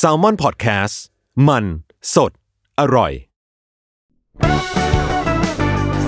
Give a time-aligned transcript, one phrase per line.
[0.00, 0.94] Salmon Podcast
[1.48, 1.64] มัน
[2.14, 2.32] สด
[2.80, 3.12] อร่อย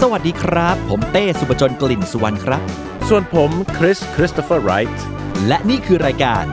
[0.01, 2.63] สวัสดีครับ ผมเต้สุพจน์กลิ่นสุวรรณครับ
[3.09, 5.05] ส่วนผมคริสคริสโตเฟอร์ไรท์
[5.47, 6.45] และนี่คือรายการ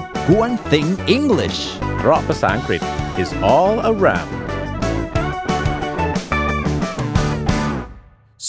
[0.41, 1.59] One Thing English
[1.97, 2.81] เพราะภาษาอังกฤษ
[3.21, 4.31] is all around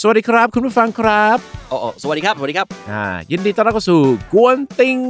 [0.00, 1.38] สวัสดีครับ คุณผู้ฟังครับ
[1.68, 4.00] โอ้โอ้สวัสดีครับ สวัสดีครับอ่ายินดีต้อนรับเข้าสู่
[4.32, 5.02] g w a n Thing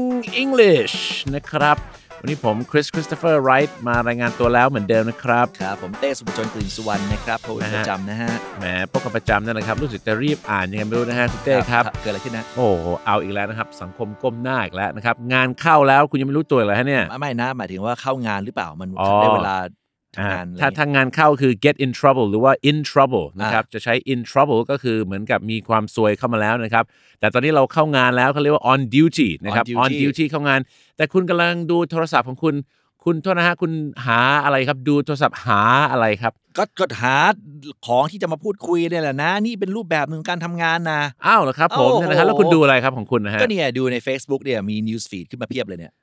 [0.43, 0.95] English
[1.35, 1.77] นะครับ
[2.25, 19.82] วันนี้ผมคริสคริสโตเฟอร์ไรท์มารายงานตัวแล้วเหมือนเดิมนะครับ ครับ ผมเต้สุปจนกลิ่นสุวรรณนะครับพบกันนะปฮะระจำนะฮะ แหมพบกันประจำนั่นนะครับ รู้สึกจะรีบอ่านยังไงไม่รู้นะฮะคุณเต้ครับ เกิดอะไรขึ้นนะ โอ้โห เอาอีกแล้วนะครับ สังคมก้มหน้าอีกแล้วนะครับ งานเข้าแล้วคุณยังไม่รู้ตัวอีกเลยฮะเนี่ย ไม่นะ หมายถึงว่าเข้างานหรือเปล่า มันอ๋อได้เวลาทำ
[20.21, 26.85] งานอ่าอะไรถ้าเงี้ยทางงานเข้าคือ get in trouble หรือว่า in trouble นะครับจะใช้ in trouble ก็คือเหมือนกับมีความซวยเข้ามาแล้วนะครับ
[27.21, 30.61] แต่ตอนนี้เราเข้างานแล้วเขาเรียกว่า on duty นะครับ On on duty duty เข้างาน
[30.97, 32.57] แต่คุณกำลังดูโทรศัพท์ของคุณ
[33.05, 33.73] คุณโทษนะฮะคุณ
[34.07, 37.17] หาอะไรครับดูโทรศัพท์หาอะไรครับ ก็ก็หา
[37.87, 45.95] ของที่จะมาพูดคุยเนี่ยแหละนะ นี่เป็นรูปแบบหนึ่งของการทำงานนะอ้าวเหรอครับผมโอ้โหเนี่ยนะครับแล้วคุณดูอะไรครับของคุณนะฮะก็เนี่ยดูใน Facebook เนี่ยมี news feed ขึ้นมาเพียบเลยเนี่ยฮะ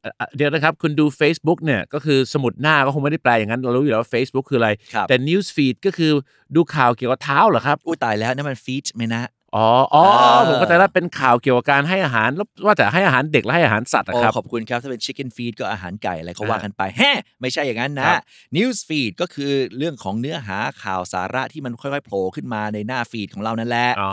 [0.00, 6.10] เอ่อเดี๋ยวนะครับ คุณดู Facebook เนี่ย ก็คือสมุดหน้าก็คงไม่ได้แปลอย่างนั้น เรารู้อยู่แล้วว่า Facebook คืออะไร ครับ แต่ news feed ก็คือ
[6.54, 9.22] ดูข่าวเกี่ยวกับเท้าเหรอครับ อุ้ยตายแล้วนั่นมัน feed ไหมนะ
[9.56, 18.16] อ๋ออ๋ออ่าผมเข้าใจแล้วเป็นข่าวเกี่ยวกับการให้อาหารแล้วว่าแต่ให้อาหารเด็กและให้อาหารสัตว์อะโอ้ครับขอบคุณครับ ถ้าเป็น chicken feed ก็อาหารไก่อะไรเขาอ่าว่ากันไปแฮะไม่ใช่อย่างนั้นคนะรับ
[18.56, 24.12] news feed ก็คือเรื่องของเนื้อหาข่าวสาระที่มันค่อยๆโผล่ขึ้นมาในหน้าฟีดของเรานั่นแหละอ๋อ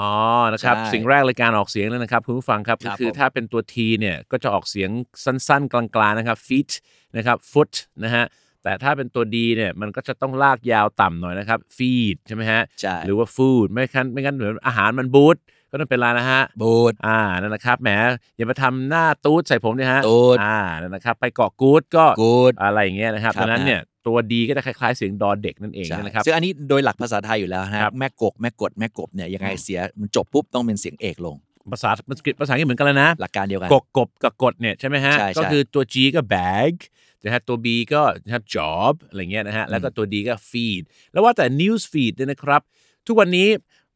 [0.54, 4.90] นะครับใช่สิ่งแรกเลยการออกเสียงเลยนะครับคุณผู้ฟังครับครัก็บคือผมถ้าเป็นตัว T เนี่ยก็จะออกเสียง
[5.26, 6.72] สั้นๆ กลางๆนะครับ feet
[7.18, 7.74] นะครับ foot
[8.04, 8.26] นะฮะ
[8.64, 15.38] แต่ถ้าเป็นตัว D เนี่ยมันก็จะต้องลากยาวต่ำหน่อยนะครับ feed ใช่ไหมฮะใช่หรือว่า food ไม่งั้นไม่งั้นเหมือนอาหารมันบูท
[15.72, 17.90] ก็ต้องเป็นอะไรนะฮะบูดอ่านั่นนะครับแหม
[18.38, 31.36] อย่ามาทำหน้าตูดใส่ผมเนี่ยฮะตูดอ่านั่นนะครับ ไปเกาะกูดก็กูดอะไรอย่างเงี้ยนะครับครับดังนั้นนะเนี่ยตัว D ก็จะคล้ายๆเสียงดอเด็กนั่นเองใช่นะครับซึ่งอันนี้โดยหลักภาษาไทยอยู่แล้วนะคครัรับบแม่กกแม่กดแม่กบเนี่ยยังไงเสียมันจบปุ๊บต้องเป็นเสียงเอกลง
[31.72, 36.74] ภาษาภาษาอังกฤษภาษาอังกฤษเหมือนกันเลยนะ หลักการเดียวกันกบกบกับกดเนี่ยใช่ไหมฮะใช่ใช่ก็คือตัว G ก็ bag
[37.24, 42.62] นะฮะตัว B ก็นะครับ job อะไรเงี้ยนะฮะแล้วก็ตัว D ก็ feed แล้วว่าแต่ news feed เนี่ยนะครับ
[43.08, 43.48] ทุกวันนี้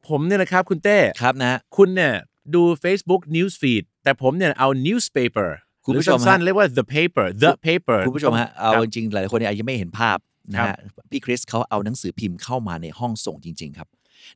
[0.08, 2.14] ผมเนี่ยนะครับคุณเต้ครับนะคุณเนี่ย
[2.56, 5.50] ดู Facebook news feed แต่ผมเนี่ยเอา newspaper
[5.86, 10.18] คุณผู้ชมหรือสั้นฮะๆเรียกว่า the paper the paper คุณผู้ชมฮะเอาครับจริงๆหลายๆคนเนี่ยอาจจะไม่เห็นภาพ
[10.52, 13.88] นะครัฮะบพี่คริสเขาเอาหนังสือพิมพ์เข้ามาในห้องส่งจริง ๆ ครับ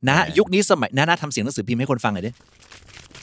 [0.07, 2.31] นะแหมยุคนี้สมัยนะนะทำเสียงหนังสือพิมพ์ให้คนฟังหน่อยดิ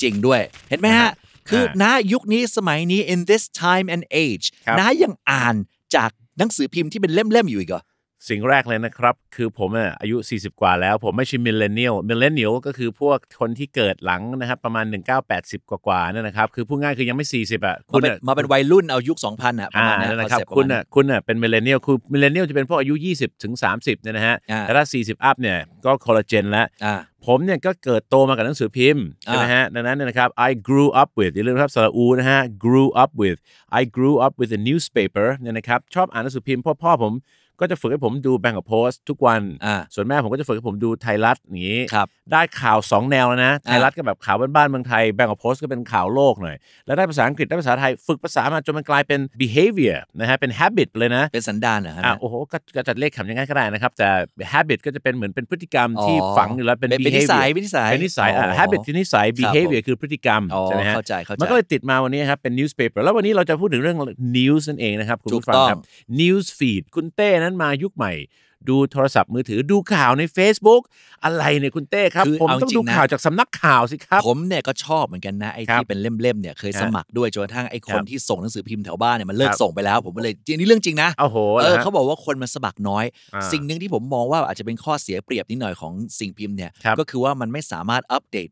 [0.02, 1.10] จริงด้วย เห็นไหมฮะ
[1.48, 5.54] คืออ่านะยุคนี้สมัยนี้ in this time and age ครับนะยังอ่าน
[5.94, 7.82] จากหนังสือพิมพ์ที่เป็นเล่มๆอยู่อีกเหรอ
[8.28, 14.84] สิ่งแรกเลยนะครับ คือผมอะอายุ 40 กว่าแล้ว ผมไม่ใช่ millennial millennial ก็คือพวกคนที่เกิดหลังนะครับ ประมาณ
[15.28, 23.54] 1980 กว่าๆนั่นนะครับ คือพูดง่ายคือยังไม่ 40 อะมาคุณเป็นอะมาเป็นวัยรุ่นเอายุค 2000 อะประอ่ามาณนั้นนั่นนะครับ concept คุณปรมาณอะคุณอะเป็น millennial คือ millennial จะเป็นพวกอายุ 20 ถึง
[23.78, 26.94] 30เนี่ยนะฮะอ่าแต่ถ้า 40 up เนี่ยก็คอลลาเจนแล้วอ่า
[27.26, 33.38] ผมเนี่ยก็เกิดโตมากับหนังสือพิมพ์ใช่ไหมฮะดังนั้นเนยนะครับ I grew up with อย่าลืมนะครับสระอูนะฮะ grew up with
[33.80, 37.14] I grew up with a newspaper เนี่ยนะครับชอบอ่านหนังสือพิมพ์เพ่อพ่อผม
[37.60, 46.56] ก็จะฝึกให้ผมดูแบงก์กับโพสทุกวัน อ่า ส่วนแม่ผมก็จะฝึกให้ผมดูไทยรัฐอย่างนี้ ครับ ได้ข่าว 2 แนวแล้วนะ ไทยรัฐก็แบบข่าวบ้านๆเมืองไทย แบงก์กับโพสก็เป็นข่าวโลกหน่อย
[46.86, 54.08] แล้วได้ภาษาอังกฤษได้ภาษาไทย ฝึกภาษามาจนมันกลายเป็น behavior นะฮะ เป็น habit เลยนะ เป็นสันดานเหรอฮะ อะโอ้โหก็ก็จะเลขคำยังไงก็ได้นะครับ แต่
[54.52, 63.96] habit ก็จะเป็นเหมือนเป็นพฤติกรรมอ๋อที่ฝังอยู่แล้วเป็น เป็นเป็นนิ behavior สัยเป็นนิสัยเป็นนิสัยอะ อ๋อ habit คือนิสัยครับ behavior ผมคือพฤติกรรมอ๋อใช่ไหมฮะ เข้าใจเข้าใจ มันก็เลยติดมาวันนี้ครับ เป็น newspaper แล้ววันนี้เราจะพูดถึงเรื่อง
[64.36, 65.78] news นั่นเองนะครับ คุณผู้ฟังครับ
[66.20, 68.14] news feed คุณเต้นั้นมายุคใหม่
[68.70, 70.82] ดูโทรศัพท์มือถือดูข่าวใน Facebook
[71.24, 88.48] อะไรเนี่ยคุณเต้ครับ คือผมเอาต้องจริดูงนะ ข่าวจากสำนักข่าวสิครับ ผมเนี่ยก็ชอบเหมือนกันนะไอ้ครับที่เป็นเล่มๆเนี่ยเคยฮะสมัครด้วยจนกระทั่งไอ้คครันบที่ส่งหนังสือพิมพ์แถวบ้านเนี่ยมันเลิกครับ ส่งไปแล้วผมก็เลยจริงนี่เรื่องจริงนะ โอ้โหเอหรอฮะเขาบอกว่าคนมันสมัครน้อยอ่าสิ่งหนึ่งที่ผมมองว่าอาจจะเป็นข้อเสียเปรียบนิดหน่อยของสิ่งพิมพ์เนี่ยครับก็คือว่ามันไม่สามารถอัปเดต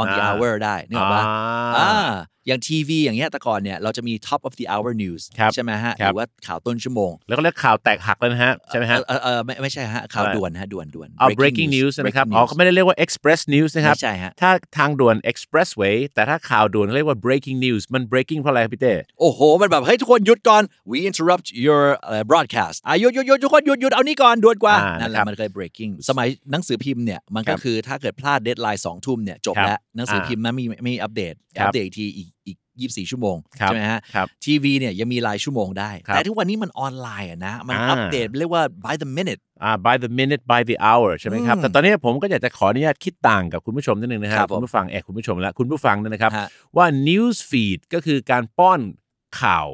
[0.00, 1.34] on the อ่า hour ได้นึกออกปะอ่า
[1.78, 2.14] อ่า
[2.48, 12.36] อย่างทีวีอย่างเงี้ยแต่ก่อนเนี่ยเราจะมี top of the hour news ครับใช่ไหมฮะครัหบ รือว่าข่าวต้นชั่วโมงแล้วก็เรียกข่าวแตกหักเลยนะฮะ ใช่ไหมฮะ เออเออไม่ไม่ใช่ฮะข่าวอะไร ด่วนฮะด่วนด่วน เอา breaking news นะครับ breaking
[12.36, 18.94] อ๋อ news เขาไม่ได้เรียกว่า express news นะครับ ไม่ใช่ฮะ ถ้าทางด่วน expressway แต่ถ้าข่าวด่วนเขาเรียกว่า breaking news มัน breaking เพราะอะไรครับพี่เต้
[19.20, 21.82] โอ้โห มันแบบเฮ้ยทุกคนหยุดก่อน we interrupt your
[22.12, 39.72] uh, broadcast อะหยุดหยุดหยุดทุกคนหยุดหยุดเอานี่ก่อนด่วนกว่า อ่านั่นแหละครับมันเคย breaking สมัยหนังสือพิมพ์เนี่ย มันก็ครับคือถ้าเกิดพลาด deadline สองทุ่มเนี่ยจบครับแล้ว อ่าหนังสือพิมพ์มันมีไม่มีอัปเดตครับอัปเดตอีกทีอีกอีกยี่สี่ชั่วโมงครับใช่ไหมฮะครับทีวีเนี่ยยังมีรายชั่วโมงได้ครับแต่ทุกวันนี้มันออนไลน์อะนะ มันอ่าอัปเดตเรียกว่า by the minute อ่า
[39.86, 48.80] by the minute by the hour ใช่ไหมครับอืมแต่ตอนนี้ผมก็อยากจะขออนุญาตคิดต่างกับคุณผู้ชมนิดนึงนะครัรับผมคุณผู้ฟังแอบคุณผู้ชมและคุณผู้ฟังเนี่ยนะครับฮะว่า news feed ก็คือการป้อน
[49.40, 49.68] ข่าว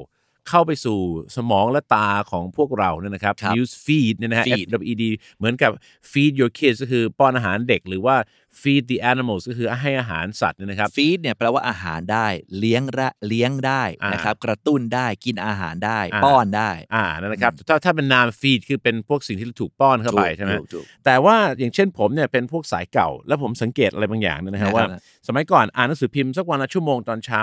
[0.51, 0.99] เข้าไปสู่
[1.37, 5.05] สมองและตาของพวกเราเนี่ยนะครับ ครับ news feed เนี่ยนะฮะ Feed F W E D
[5.39, 5.71] เหมือนกับ
[6.11, 8.17] feed your kids ก็คือป้อนอาหารเด็กหรือว่า
[8.61, 12.27] feed the animals ก็คือให้อาหารสัตว์เนี่ยนะครับ ฟีดเนี่ยแปลว่าอาหารได้
[12.59, 24.87] เลี้ยงระเลี้ยงได้อ่านนะครับกระตุ้นได้กินอาหารได้ อ่า ป้อนได้ อ่านั่นนะครับถ้าถ้าเป็นนาม feed คือเป็นพวกสิ่งที่ถูกป้อนเข้าไปถูกใช่ไหม ถูกถูก แต่ว่าอย่างเช่นผมเนี่ยเป็นพวกสายเก่า แล้วผมสังเกตอะไรบางอย่างเนยนะฮะนะครับว่า
[25.29, 27.43] สมัยก่อนอ่านหนังสือพิมพ์สักวันละชั่วโมงตอนเช้า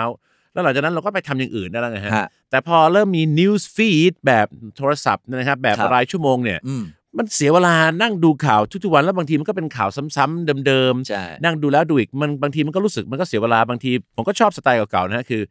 [0.57, 6.83] แล้วหลังจากนั้นเราก็ไปทำอย่างอื่นได้แล้วไงฮะฮะ แต่พอเริ่มมี news feed แบบโทรศัพท์นะครับแบบครับรายชั่วโมงเนี่ยอืม
[7.17, 15.41] มันเสียเวลานั่งดูข่าวทุกๆวันแล้วบางทีมันก็เป็นข่าวซ้ำๆเดิมใช่ๆนั่งดูแล้วดูอีกมันบางทีมันก็รู้สึกมันก็เสียเวลาบางที ผมก็ชอบสไตล์เก่าๆนะฮะคือ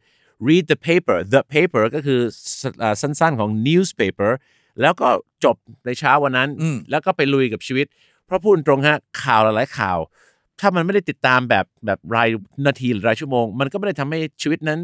[0.47, 2.19] read the paper the paper ก็คือ
[2.61, 4.31] สอ่าสั้นๆของ newspaper
[4.81, 5.09] แล้วก็
[5.43, 5.55] จบ
[5.85, 7.85] ในเช้าวันนั้นอืมแล้วก็ไปลุยกับชีวิต
[8.25, 9.97] เพราะพูดตรงฮะข่าวหลายๆข่าว
[10.61, 12.29] ถ้ามันไม่ได้ติดตามแบบแบบราย
[12.67, 14.79] นาทีหรือรายชั่วโมง มันก็ไม่ได้ทำให้ชีวิตนั้น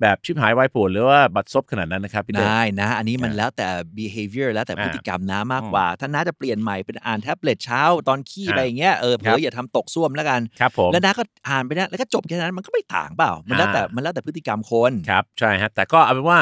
[0.00, 16.38] แบบชิบหายวายป่วนหรือว่าบัดซบขนาดนั้นนะครับพี่เต้ได้นะ อันนี้มันอ่าแล้วแต่ behavior แล้วแต่อ่าพฤติกรรมนะมากกว่า ถ้าน้าจะเปลี่ยนใหม่เป็นอ่านแท็บเล็ตเช้าตอนขี้อ่าไปอย่างเงี้ยเออเผลครัอบอย่าทำตกส้วมแล้วกันครับผมแล้วน้าก็อ่านไปนะแล้วก็จบแค่นั้นมันก็ไม่ต่างเปล่า มันแล้วแต่อ่ามัมันแล้วแต่พฤติกรรมคนครับใช่ฮะแต่ก็เอาเป็นว่า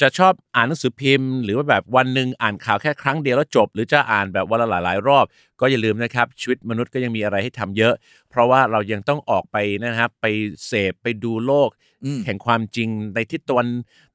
[0.00, 5.24] จะชอบอ่านหนังสือพิมพ์ หรือว่าแบบวันหนึ่งอ่านข่าวแค่ครั้งเดียวแล้วจบ หรือจะอ่านแบบวันละหลาย ๆ รอบ
[5.60, 7.94] ก็อย่าลืมนะครับ ชีวิตมนุษย์ก็ยังมีอะไรให้ทำเยอะ
[8.30, 10.26] เพราะว่าเรายังต้องออกไปนะครับ ไป
[10.66, 11.70] เสพไปดูโลก
[12.04, 13.68] อืมแห่งความจริงในทิศตะวัน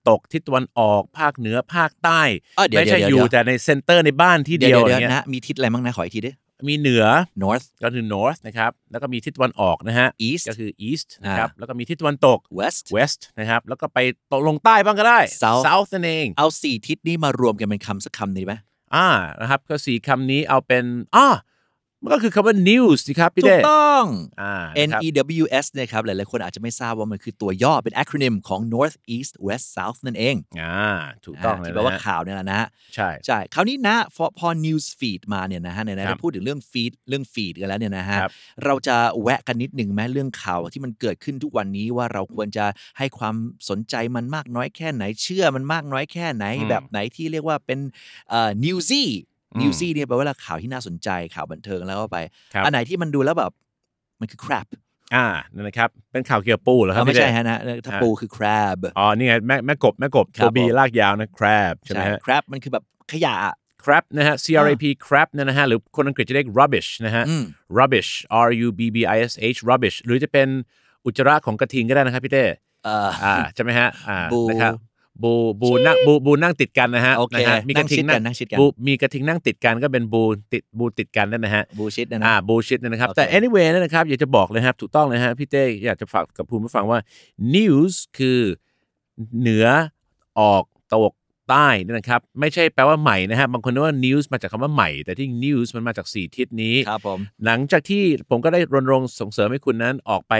[0.10, 2.22] ตกทิศตะวันออกภาคเหนือภาคใต้
[2.58, 6.32] อะเดี๋ยวไม่ใช่เดี๋ยวอยู่เดี๋ยวแต่ในเซ็นเตอร์ในบ้านที่เดี๋เดียยววอเดี๋ยวย่างเงี้ยนะมีทิศอะไรบ้างนะขออีกทีดิ
[6.68, 7.06] มีเหนือ
[7.44, 14.00] north ก็คือ north นะครับ แล้วก็มีทิศตะวันออกนะฮะ east ก็คือ east นะครับอ่าแล้วก็มีทิศตะวันตก west west นะครับ แล้วก็ไป
[14.34, 18.56] ตกลงใต้บ้างก็ได้ South south นั่นเอง เอาสี่ทิศนี้มารวมกันเป็นคำสักคำหนึ่งดีไหม
[18.96, 19.08] อ่า
[19.42, 21.28] นะครับ ก็สี่คำนี้เอาเป็น อ่า
[22.04, 24.06] มันก็คือคำว่า news สิครับพี่ถูเด้กต้อง
[24.42, 24.54] อ่า
[24.88, 25.08] N นะครับ E
[25.44, 30.86] W S นะครับหลายๆคนอาจจะไม่ทราบว่ามันคือตัวย่อเป็น acronym ของ North East West South นั่นเองอ่า
[31.26, 38.32] ถูกต้องาเลยที่แปลว่านะฮะข่าวเนี่ยแหละนะฮะ ใช่ ใช่ คราวนี้นะพอพอ news feed มาเนี่ยนะฮะไหนๆครัเราบพูดถึงเรื่อง feed เรื่อง feed กันแล้วเนี่ยนะฮะ ครับ
[38.66, 42.66] เราจะแวะกันนิดหนึ่งไหมเรื่องข่าวที่มันเกิดขึ้นทุกวันนี้ว่าเราควรจะ
[42.98, 43.36] ให้ความ
[43.70, 47.80] สนใจมันมากน้อยแค่ไหนเชื่อมันมากน้อยแค่ไหนอืมแบบไหนที่เรียกว่าเป็น
[48.30, 49.04] เอ่อ newsy
[49.56, 52.18] อืม newsy เนี่ยแปลว่าข่าวที่น่าสนใจข่าวบันเทิงแล้วก็ไป
[52.54, 53.52] ครับอันไหนที่มันดูแล้วแบบ
[54.20, 54.68] มันคือ crap
[55.16, 64.86] อ่านั่นนะครับ เป็นข่าวเกี่ยวกับปูเหรอครัเอบอไม่พี่ใช่เด้ฮะนะถ้าอ่าปูคือ crab อ๋อ นี่ไงแม่แม่กบแม่กบครัตับวบีผมลากยาวนะ crab ใช่ไหมใช่ฮะ crab มันคือแบบขยะอะ crab นะฮะ C R A P
[65.06, 67.44] crab เนี่ยนะฮะ หรือคนอังกฤษจะเรียก rubbish นะฮะอืม
[67.78, 68.10] rubbish
[68.48, 70.48] R U B B I S H rubbish หรือจะเป็น
[71.06, 72.46] อุจจาระของกระทิงก็ได้นะครับพี่เต้
[72.86, 74.74] เอ่ออ่าใช่ไหมฮะอ่าบูนะครับ
[75.22, 80.24] บูบูนั่งบูบูนั่งติดกันนะฮะโอเคนะฮะมีกระทิงนั่งชิดกันนั่งชิดกันบูมีกระทิงนั่งติดกันก็เป็นบู
[80.54, 87.00] ติดบูติดกันนั่นนะฮะบูชิดนะอ่านะบูชิดนะครับโอเคแต่ anyway นั่นนะครับอยากจะบอกเลยครับถูกต้องเลยฮะพี่เต้อยากจะฝากกับภูมิผู้ฟังว่า
[87.56, 88.40] news คือ
[89.40, 89.66] เหนือ
[90.40, 90.64] ออก
[90.96, 91.14] ตก
[91.50, 100.34] ใต้นี่นะครับ ไม่ใช่แปลว่าใหม่นะฮะบางคนนึกว่า news มาจากคำว่าใหม่ แต่ที่ news มันมาจากสี่ทิศนี้ครับผมหลังจากที่ผมก็ได้รณรงค์ส่งเสริมให้คุณนั้นออกไป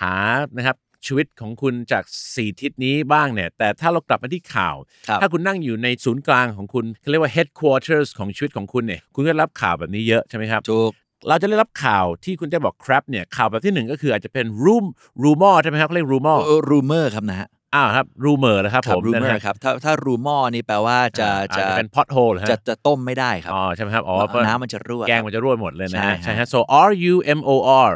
[0.00, 0.14] หา
[0.56, 4.76] นะครับ ชีวิตของคุณจาก4ทิศนี้บ้างเนี่ย แต่ถ้าเรากลับมาที่ข่าว
[5.08, 10.92] ครับถ้าคุณนั่งอยู่ในศูนย์กลางของคุณเขาเรียกว่า headquarters ของชีวิตของคุณเนี่ย คุณก็รับข่าวแบบนี้เยอะใช่ไหมครับถูก
[11.28, 14.84] เราจะได้รับข่าวที่คุณได้บอก crap เนี่ยข่าวแบบที่หนึ่งก็คืออาจจะเป็น room
[15.22, 16.38] rumor ใช่ไหมครับเขาเรียก rumor
[16.70, 27.90] รูเมอร์ครับนะฮะอ้าวครับ rumor นะครับคผรับมรูเมอนะฮะร์ครับถ้าถ้ารูมอนี่แปลว่าจะอ่าจะอาจจะเป็น pothole เหรอฮะจะจะต้มไม่ได้ครับอ๋อใช่ไหมครับอ๋อเพราะน้ำมันจะรั่วแกงมันจะรั่วหมดเลยนะฮะใช่ใช่ฮะฮะ so R U M O R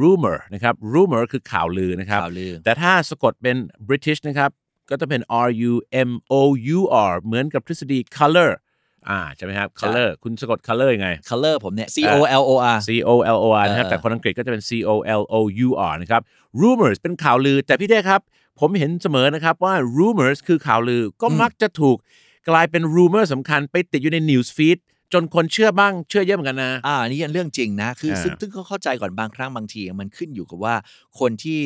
[0.00, 3.56] rumor นะครับ rumor คือข่าวลือนะครับ ข่าวลือ แต่ถ้าสะกดเป็น
[3.88, 4.50] British นะครับ
[4.90, 5.72] ก็จะเป็น R U
[6.08, 6.42] M O
[6.76, 6.80] U
[7.10, 8.50] R เหมือนกับทฤษฎี color
[9.08, 13.38] อ่าใช่ไหมครับ color คุณสะกด color ยังไง color ผมเนี่ย C O L O R C O L
[13.44, 14.90] O R นะครับเออแต่คนอังกฤษก็จะเป็น C O
[15.20, 16.22] L O U R นะครับ
[16.60, 18.20] rumors เป็นข่าวลือ แต่พี่เต้ครับ
[18.60, 21.96] ผมเห็นเสมอนะครับว่า rumors คือข่าวลือก็มักจะถูก
[22.48, 24.78] กลายเป็น rumor สำคัญไปติดอยู่ใน news feed
[25.12, 30.74] จนคนเชื่อบ้างเชื่อเยอะเหมือนกันนะ อ่านี่เรื่องจริงนะ คืออ่าซึ่งซึ่งก็เข้าใจก่อนบางครั้งบางทีมันขึ้นอยู่กับว่า
[31.20, 31.60] คนที่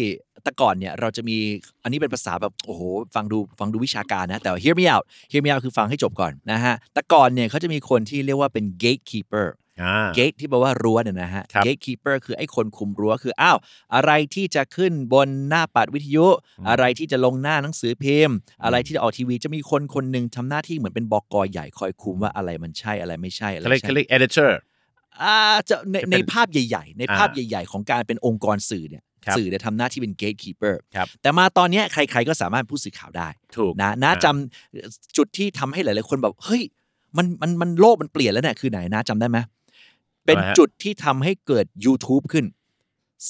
[0.45, 1.37] แต่ก่อนเนี่ยเราจะมี
[1.83, 2.81] อันนี้เป็นภาษาแบบโอ้โห
[3.15, 9.47] ฟังดูฟังดูวิชาการนะ แต่ว่า hear me out hear me out คือฟังให้จบก่อนนะฮะแต่ก่อนเนี่ยเขาจะมีคนที่เรียกว่าเป็น gatekeeper
[9.83, 13.59] อ่า gate ที่แปลว่ารั้วเนี่ยนะฮะครับ gatekeeper คือไอ้คนคุมรั้วคืออ้าว
[13.95, 16.27] อะไรที่จะขึ้นบนหน้าปัดวิทยุ
[16.69, 24.51] อะไรที่จะลงหน้าหนังสือพิมพ์ อะไรที่จะออกทีวีจะมีคนคนหนึ่งทำหน้าที่เหมือนเป็นบอกใหญ่คอยคุมว่าอะไรมันใช่อะไรไม่ใช่อะไรเขาเรียกใช่เขาเรียก editor
[25.23, 25.37] อ่า
[25.69, 36.63] จะในจะเป็นในภาพใหญ่ ๆ ในอ่าภาพใหญ่ ๆ ของการเป็นองค์กรสื่อเนี่ยครับสื่อเนี่ยทำหน้าที่เป็น gatekeeper ครับแต่มาตอนเนี้ยใคร ๆ ก็สามารถผู้สื่อข่าวได้ถูกนะน้าอ่าจำจุดที่ทำให้หลาย ๆ คนแบบเฮ้ย
[37.17, 39.39] มันมันมันโลกมันเปลี่ยนแล้วเนี่ยคือไหนน้าจำได้ไหม
[40.27, 42.47] เป็นอะไรฮะจุดที่ทำให้เกิด YouTube ขึ้น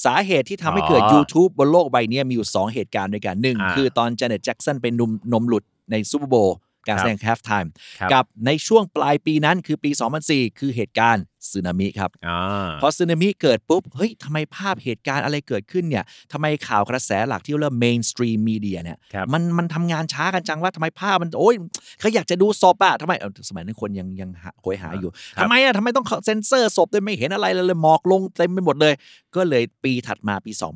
[0.05, 6.57] สาเหตุที่ทำให้เกิดอ๋อ YouTube บนโลกใบเนี้ยมีอยู่ 2 เหตุการณ์ด้วยกันหนึ่งอ่าคือตอน Janet Jackson เป็นนมนมหลุดในซูเปอร์โบว์
[6.87, 7.69] การแสดง half time
[7.99, 9.91] ครับกับในช่วงปลายปีนั้นคือปี
[10.25, 21.55] 2004 คือเหตุการณ์สึนามิครับอ่าพอสึนามิเกิดปุ๊บ เฮ้ยทำไมภาพเหตุการณ์อะไรเกิดขึ้นเนี่ยทำไมข่าวกระแสหลักที่เรียกว่า mainstream media เนี่ยครับมันมันทำงานช้ากันจังว่าทำไมภาพมัน โอ้ย
[21.99, 28.93] เขาอยากจะดูศพอะทำไมเอ้าสมัยนั้นคนยังยังหาโหยหาอยู่ครับทำไมอะทำไมต้องเซ็นเซอร์ศพด้วยไม่เห็นอะไรเลยเลยหมอกลงเต็มไปหมดเลย
[29.35, 30.71] ก็เลยปีถัดมาปีครับ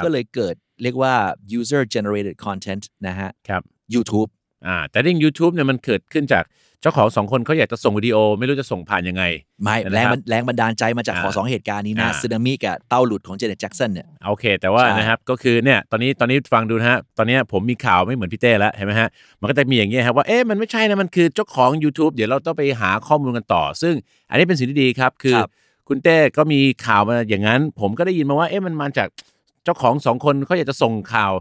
[0.00, 1.14] 2005 ก็เลยเกิดเรียกว่า
[1.58, 3.62] user generated content นะฮะครับ
[3.94, 4.30] YouTube
[4.66, 6.44] อ่าแต่เรื่อง YouTube เนี่ยมันเกิดขึ้นจาก
[6.82, 9.24] เจ้าของสองคนเขาอยากจะส่งวิดีโอ ไม่รู้จะส่งผ่านยังไง
[9.62, 19.08] ไม่นะครับแรงบันแรงบันดาลใจมาจากอ่าขอสองเหตุการณ์นี้นะอ่าสึนามิกับเต้าหลุดของเจเน็ตแจ็กสันเนี่ยโอเค แต่ว่าใช่นะครับก็คือเนี่ยตอนนี้ตอนนี้ฟังดูนะฮะตอนนี้ผมมีข่าวไม่เหมือนพี่เต้แล้วเห็นไหมฮะ
[19.40, 23.94] มันก็จะมีอย่างเงี้ยครับว่าเอ๊ะมันไม่ใช่นะมันคือเจ้าของ YouTube เดี๋ยวเราต้องไปหาข้อมูลกันต่อ ซึ่ง
[24.30, 25.50] อันนี้เป็นสิ่งที่ดีครับคือครับ
[25.88, 29.08] คุณเต้ก็มีข่าวมาอย่างนั้น ผมก็ได้ยินมาว่าเอ๊ะมันมาจาก
[29.64, 31.32] เจ้าของสองคนเขาอยากจะส่งข่าว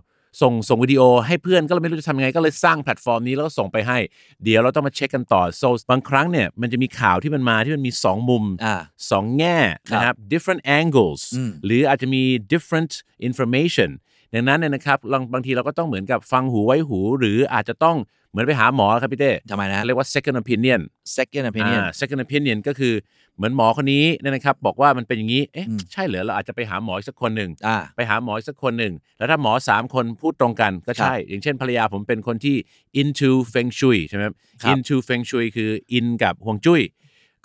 [0.41, 3.97] ส่งส่งวิดีโอให้เพื่อนก็เลยไม่รู้จะทำยังไงก็เลยสร้างแพลตฟอร์มนี้แล้วก็ส่งไปให้
[4.43, 8.75] เดี๋ยวเราต้องมาเช็คกันต่อ so บางครั้งเนี่ยมันจะมีข่าวที่มันมาที่มันมีสองมุม อ่า
[9.11, 9.57] สองแง่
[9.91, 12.23] นะครับ different angles อืมหรืออาจจะมี
[12.53, 12.91] different
[13.27, 13.89] information
[14.33, 17.97] ดังนั้นเนี่ยนะครับบางบางทีเราก็ต้องเหมือนกับฟังหูไว้หู หรืออาจจะต้อง
[18.31, 20.81] เหมือนไปหาหมอครับพี่เต้ทำไมนะ เรียกว่า second opinion
[21.17, 22.93] second opinion อ่า second opinion ก็คือ
[23.37, 32.55] เหมือนหมอคนนี้เนยนะครับ บอกว่ามันเป็นอย่างนี้ เอ๊ะอืมใช่เหรอเราอาจจะไปหาหมออีกสักคนหนึ่งอ่า ไปหาหมออีกสักคนหนึ่ง แล้วถ้าหมอสามคนพูดตรงกันก็ใช่ อย่างเช่นภรรยาผมเป็นคนที่
[33.01, 36.81] into feng shui ใช่ไหมครับ ครับ into feng shui คือ in กับห่วงจุ้ย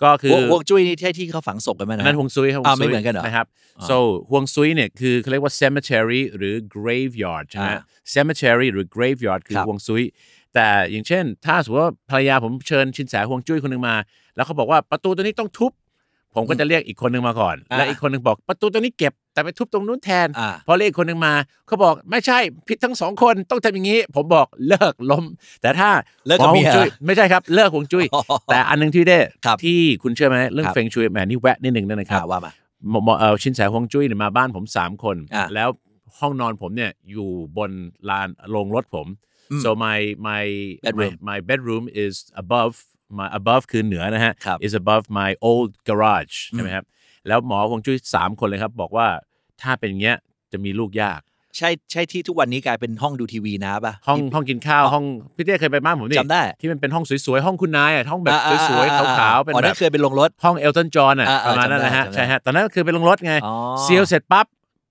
[0.02, 3.47] ก็คือห่วงห่วงจุ้ยนี่ที่ที่เขาฝังศพกันไหมอันนะนั้นห่วงซุยครับอ่าห่วงซุยไม่เหมือนกันเหรอนะครับ
[3.78, 3.97] อ่า so
[4.31, 7.83] ห่วงซุยเนี่ยคือเขาเรียกว่า cemetery หรือ graveyard ใช่ไหมอ่า
[8.14, 10.02] cemetery หรือ graveyard คือครับห่วงซุย
[10.55, 13.95] แต่อย่างเช่น ถ้าสมมติว่าภรรยาผมเชิญชินแสห่วงจุ้ยคนหนึ่งมา
[14.37, 15.73] แล้วเขาบอกว่าประตูตัวนี้ต้องทุบ
[16.35, 21.35] ผมก็จะเรียกอีกคนหนึ่งมาก่อนอ่าและอีกคนหนึ่งบอกประตูตัวนี้เก็บ แต่ไปทุบตรงนู้นแทนอ่าพอเรียกอีกคนหนึ่งมา
[21.66, 25.25] เขาบอกไม่ใช่ผิดทั้งสองคนต้องทำอย่างนี้ ผมบอกเลิกล้ม
[25.62, 25.90] แต่ถ้า
[26.26, 32.52] เลิกกับหอเมียห่วงจุ้ยไม่ใช่ครับเลิกห่วงจุ้ยอ๋อแต่อันหนึงที่ได้ครับที่คุณเชื่อไหมเรื่องครับเฟงชุยแหมนี่แวะนิดหนึ่งนะคอ่ารับว่ามา
[32.90, 35.68] หมอหมอเออชินแสฮวงจุ้ยเนี่ยมาบ้านผมสามคนอะแล้ว
[36.18, 37.28] ห้องนอนผมเนี่ยอยู่
[37.59, 37.71] บน
[38.09, 39.07] ลานโรงรถผม
[39.50, 40.45] อืม so my my
[40.85, 42.75] Bedroom my, my bedroom is above
[43.18, 46.85] my above คือเหนือนะฮะครับ is above my old garage ใช่ไหมครับ
[47.28, 49.07] แล้วหมอฮวงจุ้ยสามคนเลยครับ บอกว่า
[49.62, 50.17] ถ้าเป็นอย่างเงี้ย
[50.53, 51.21] จะมีลูกยาก
[51.57, 55.05] ใช่ใช่ที่ทุกวันนี้กลายเป็นห้องดูทีวีนะป่ะห้องที่ห้องกินข้าวห้อง
[55.37, 64.47] พี่เต้เคยไปบ้านผมนี่จำได้ที่มันเป็นห้องสวยๆห้องคุณนายอะห้องแบบอ่าสวยอ่ๆขาวๆเป็นอ๋อแบนั่บนเคยเป็นโรงรถห้องเอลตันจอห์นอะอ่าประมาณนั้นนะฮะจำได้ใช่ฮะตอนนั้นคือเป็นโรงรถไงอ๋อเซีลเสร็จปั๊บ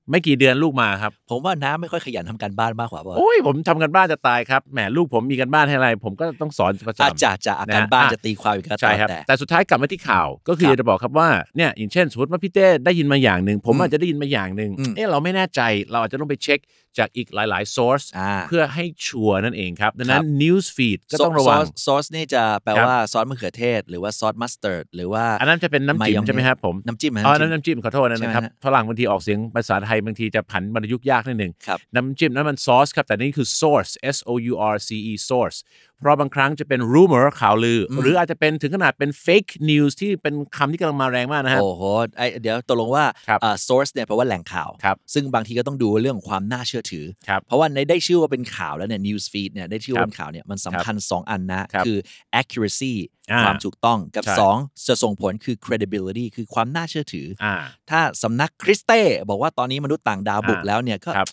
[0.10, 15.62] ไม่กี่เดือนลูกมาครับ ผมว่าน้าไม่ค่อยขยันทำการบ้านมากกว่าป่ะโอ้ยผมทำกันบ้านจะตายครับแหมลูกผมมีกันบ้านให้อะไร ผมก็ต้องสอนประอาจำจะจะอาการนะบ้านอะจะตีความอีกก็ใช่ครับแต่แต่สุดท้ายกลับมาที่ข่าว ก็คือครับจะบอกครับว่าเนี่ยอย่างเช่นสมมติว่าพี่เต้ได้ยินมาอย่างหนึ่งผมอืมอาจจะได้ยินมาอย่างหนึ่งอืมเออเราไม่แน่ใจ
[15.92, 16.60] เราอาจจะต้องไปเช็ค
[17.00, 34.18] จากอีกหลาย ๆ source อ่าเพื่อให้ชัวร์นั่นเองครับ ดังนั้ครันบ news feed ก็ต้องระวังซอสนี่จะแปลครับว่าซอสมะเขือเทศ หรือว่าซอสมัสตาร์ดหรือว่า อันนั้นจะเป็นน้ำจิ้ม Mayonnaise ใช่ไหมครับผม น้ำจิ้มไหมอ๋อน้ำจิ้มน้ำน้ำจิ้มขอโทษนะใช่ไหมนะครับฮะฝรั่งบางทีออกเสียงภาษาไทยบางทีจะผันบรรยุกต์ยากนิดหนึ่งครับน้ำจิ้มนั้นมันซอสครับแต่นี่คือ source s
[34.32, 35.58] o u r c e source
[36.00, 41.84] เพราะบางครั้งจะเป็น rumor ข่าวลืออหรืออาจจะเป็นถึงขนาดเป็น fake news ที่เป็นคำที่กำลังมาแรงมากนะฮะ โอ้โห
[42.18, 51.98] ไอเดี๋ยวตกลงว่าครับอ่า source เนี่ยแปลว่าแหล่งข่าวครับซึ่งบางทีก็ต้องดูเรื่องความน่าเชื่อถือครับเพราะว่าในได้ชื่อว่าเป็นข่าวแล้วเนี่ย news feed เนี่ยได้ชื่อว่าเป็นข่าวเนี่ยมันสำคัญ 2 อันนะครับคือ
[52.42, 52.94] accuracy
[53.32, 57.54] อ่าความถูกต้องกับใช่2จะส่งผลคือ credibility คือความน่าเชื่อถือออ่า
[57.90, 61.28] ถ้าสำนักคริสเต้บอกว่าตอนนี้มนุษย์ต่างดาวบุกอ่าแล้วเนี่ยก็ครับ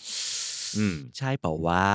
[0.78, 1.86] อืมใช่เปล่าวะ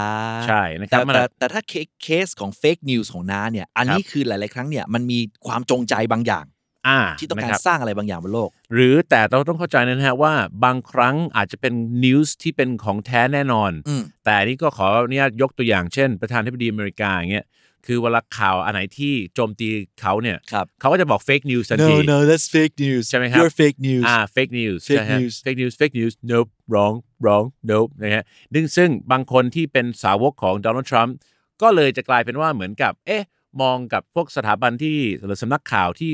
[0.48, 6.46] ใช่นะคแต่รับมันแต่อาจแต่ถ้าเคเคสของ fake news ของน้าเนี่ย อันนี้คือหลาย ๆ ครั้งเนี่ยมันมีความจงใจบางอย่าง
[6.88, 10.34] อ่าที่ต้องนะการครับสร้างอะไรบางอย่างบนโลก หรือแต่เราต้องเข้าใจนะฮะว่า
[10.66, 11.74] บางครั้งอาจจะเป็น
[12.06, 17.48] news ที่เป็นของแท้แน่นอน อืม แต่นี่ก็ขออนุญาตยกตัวอย่างเช่น ประธานาธิบดีอเมริกาอย่างเงี้ย
[17.88, 19.68] คือเวลาข่าวอันไหนที่โจมตี
[20.02, 21.94] เขาเนี่ยครับ เขาก็จะบอก fake news ทันที
[22.30, 25.74] that's fake news ใช่ไหมครับ You're fake news อ่า fake news Fake ใช่ฮะ news fake news
[25.80, 28.24] fake news nope wrong wrong nope นะฮะ
[28.54, 31.16] ซึ่งซึ่งบางคนที่เป็นสาวกของโดนัลด์ทรัมป์
[31.62, 33.24] ก็เลยจะกลายเป็นว่าเหมือนกับ เอ๊ะ
[33.62, 36.12] มองกับพวกสถาบันที่หรือสำนักข่าวที่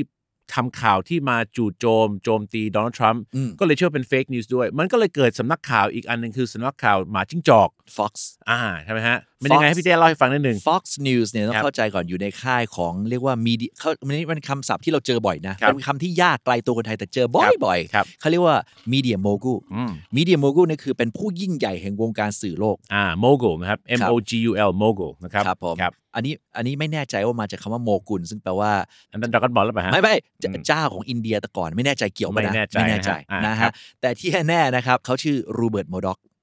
[0.54, 8.12] ทำข่าวที่มาจู่โจม โจมตีโดนัลด์ทรัมป์อืมก็เลยเชื่อว่าเป็น fake news ด้วย มันก็เลยเกิดสำนักข่าวอีกอันหนึ่งคือสำนักข่าวหมาจิ้งจอก Fox
[8.50, 18.56] อ่าใช่ไหมฮะมันยังไง Fox ให้พี่เต้เล่าให้ฟังนิดนึง Fox News เนี่ยต้อครังบเข้าใจก่อนอยู่ในค่ายของเรียกว่ามีเดียเขามันนี่เป็นคำศัพท์ที่เราเจอบ่อยนะครับเป็นคำที่ยากไกลตัวคนไทยแต่เจอบ่คอรัยบบ่อยครับเขาเรียกว่า
[18.92, 25.12] Media Mogul อืม Media Mogul เนี่ยคือเป็นผู้ยิ่งใหญ่แห่งวงการสื่อโลกอ่า mogul นะครับ m ครับ o g u l mogul
[25.24, 28.70] นะครับครับผมครับอันนี้อันนี้ไม่แน่ใจว่ามาจากคำว่าโมกุลซึ่งแปลว่า
[29.12, 33.10] อันนั้นดราก้อนบอลแล้วป่ะฮะไม่ไม่อืมเจ้าของอินเดียแต่ก่อนไม่แน่ใจเกี่ยวปะนะไม่แน่ใจไม่แน่ใจ
[33.46, 36.35] นะฮะนะอ่าครับแต่ที่แน่ๆนะครับเขาชื่อรูเพิร์ตเมอร์ด็อกอ่า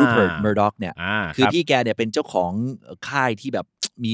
[0.00, 2.52] รูเพิร์ตเมอร์ด็อกเนี่ยอ่าคือรับพี่แกเนี่ยเป็นเจ้าของ
[3.08, 3.66] ค่ายที่แบบ
[4.04, 4.12] มี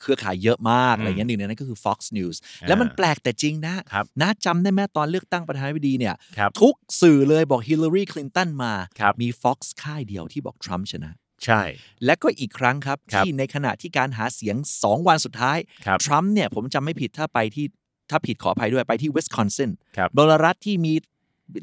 [0.00, 2.36] เครือข่ายเยอะมากอืมอะไรเงี้ยหนึ่งในนั้นก็คือ Fox News
[2.68, 11.10] แล้วมันแปลกแต่จริงนะครับนะจำได้ไหมตอนเลือกตั้งประธานาธิบดีเนี่ยครับทุกสื่อเลยบอกฮิลลารีคลินตันมาครับมี Fox ค่ายเดียวที่บอกทรัมป์ชนะ
[11.44, 11.62] ใช่
[12.04, 17.66] และก็อีกครั้งครับครับที่ในขณะที่การหาเสียง 2 วันสุดท้ายครับทรัมป์เนี่ยผมจำไม่ผิดถ้าไปที่
[18.10, 20.94] ถ้าผิดขออภัยด้วยไปที่วิสคอนซินครับโดยรัฐที่มี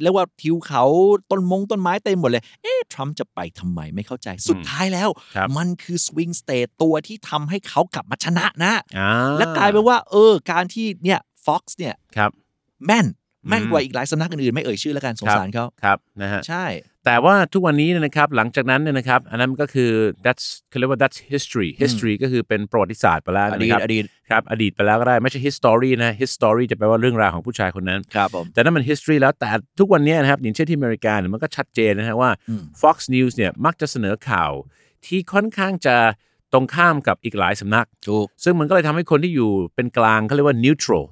[0.03, 0.83] เรียกว่าทิวเขา
[1.31, 12.31] ต้นมงต้นไม้เต็มหมดเลย เอ๊ะทรัมป์จะไปทำไมไม่เข้าใจสุดท้ายแล้วครับมันคือ swing state ตัวที่ทำให้เขากลับมาชนะนะอ่าและกลายเป็นว่า เออ การที่เนี่ย Fox เนี่ยครับ
[12.85, 13.05] แม่น
[13.49, 16.65] แม่นอืมกว่าอีกหลายสำนักอื่นๆไม่เอ่ยชื่อแล้วกันสงสารเขาครับนะฮะใช่
[17.05, 19.91] แต่ว่าทุกวันนี้เนี่ยนะครับหลังจากนั้นเนี่ยนะครับ อันนั้นก็คือ
[20.25, 29.47] that's เขาเรียกว่า that's history history ก็คือเป็นประวัติศาสตร์ไปแล้วนะอดีตครับอดีตครับอดีตไปแล้วก็ได้ไม่ใช่ history นะ history จะแปลว่าเรื่องราวของผู้ชายคนนั้นครับผมแต่นั่นมัน history แล้วแต่
[29.79, 34.51] ทุกวันนี้นะครับอย่างเช่นที่อเมริกาเนี่ยมันก็ชัดเจนนะฮะว่าอืม Fox News เนี่ยมักจะเสนอข่าว
[35.05, 35.95] ที่ค่อนข้างจะ
[36.53, 41.05] ตรงข้ามกับอีกหลายสำนักถูกซึ่งมันก็เลยทำให้คนที่อยู่เป็นกลางเขาเรียกว่า neutral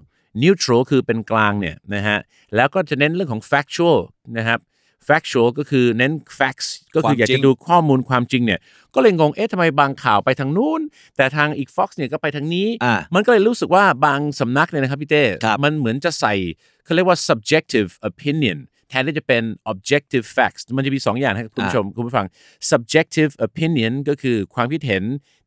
[0.44, 2.20] neutral คือเป็นกลางเนี่ยนะฮะ
[2.56, 4.00] แล้วก็จะเน้นเรื่องของ factual
[4.38, 4.60] นะครับ
[5.08, 8.60] factual ก็คือเน้น facts ก็คืออยากความจริจะงดูข้อมูลความจริงเนี่ย
[8.96, 10.82] ก็เลยงง เอ๊ะทำไมบางข่าวไปทางนู้น
[11.18, 16.34] แต่ทางอีก Fox เนี่ยก็ไปทางนี้อ่ามันก็เลยรู้สึกว่าบางสำนักเนี่ยนะครับพี่เต้ครับมันเหมือนจะใส่
[16.86, 18.58] เขาเรียกว่า subjective opinion
[18.90, 22.28] แทนที่จะเป็น objective facts มันจะมีสองอย่างให้คุณผู้ชมคุณผู้ฟัง
[22.72, 25.04] subjective opinion ก็คือความคิดเห็น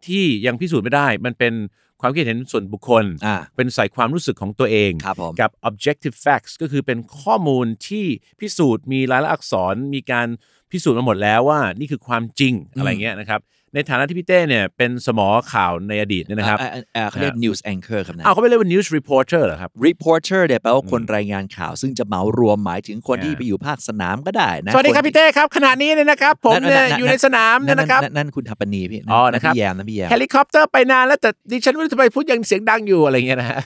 [0.06, 1.54] ที่ยังพิสูจน์ไม่ได้ มันเป็น
[2.00, 8.07] ความคิดเห็นส่วนบุคคล อ่า เป็นใส่ความรู้สึกของตัวเอง ครับผมกับ objective facts ก็คือเป็นข้อมูลที่
[8.41, 10.29] พิสูจน์มีลายลักษณ์อักษรมีการ
[10.73, 13.41] พิสูจน์มาหมดแล้วว่านี่คือความจริงอะไรเงี้ยนะครับ
[13.75, 33.58] ในฐานะที่พี่เต้เนี่ยเป็นสมอข่าวในอดีตเนี่ยนะครับอ่าอ่าอ่าเขาเรียก news anchor ครับนะอ้าวเขาไม่เรียกว่า news reporter เหรอครับ reporter เนี่ยแปลว่าคนรายงานข่าว ซึ่งจะเหมารวมหมายถึงคนที่อ่าไปอยู่ภาคสนามก็ได้นะสวัสดีครับนพี่เต้ครับขณะนี้เนี่ยนะครับ ผมเนี่ยนั่นๆๆอยู่ในสนามนั่เนี่ยนนะครับนั่นนั่นคุณฐปณีย์พี่อ๋อนะครับพี่แยมนะพี่แยมเฮลิคอปเตอร์ไปนานแล้วแต่ดิฉันไม่รู้ทำไมพูดยังเสียงดังอยู่อะไรเงี้ยนะฮะ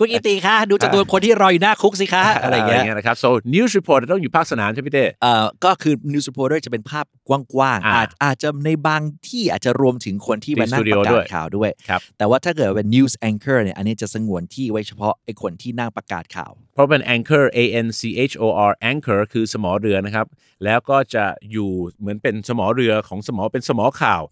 [0.00, 17.88] คุณกิตติคะดูจำนวนคนที่รออยู่หน้าคุกสิคะอะไรอย่างเงี้ยนะครับ so news reporter ต้องอยู่ภาคสนามใช่ไหมพี่เต้เอ่อก็คือ news reporter จะเป็นภาพกว้างๆอ่าอาจอาจจะในบางที่อาจจะรวมถึงคนที่ที่มานั่งสตูดิปโอระกาด้ศวยข่าวด้วยครับแต่ว่าถ้าเกิดเป็น news anchor เนี่ยอันนี้จะสงวนที่ไว้เฉพาะไอ้คนที่นั่งประกาศข่าว เพราะเป็น anchor a n
[17.98, 20.26] c h o r anchor คือสมอเรือนะครับ
[20.64, 24.24] แล้วก็จะอยู่เหมือนเป็นสมอเรือของสมอเป็นสมอข่าว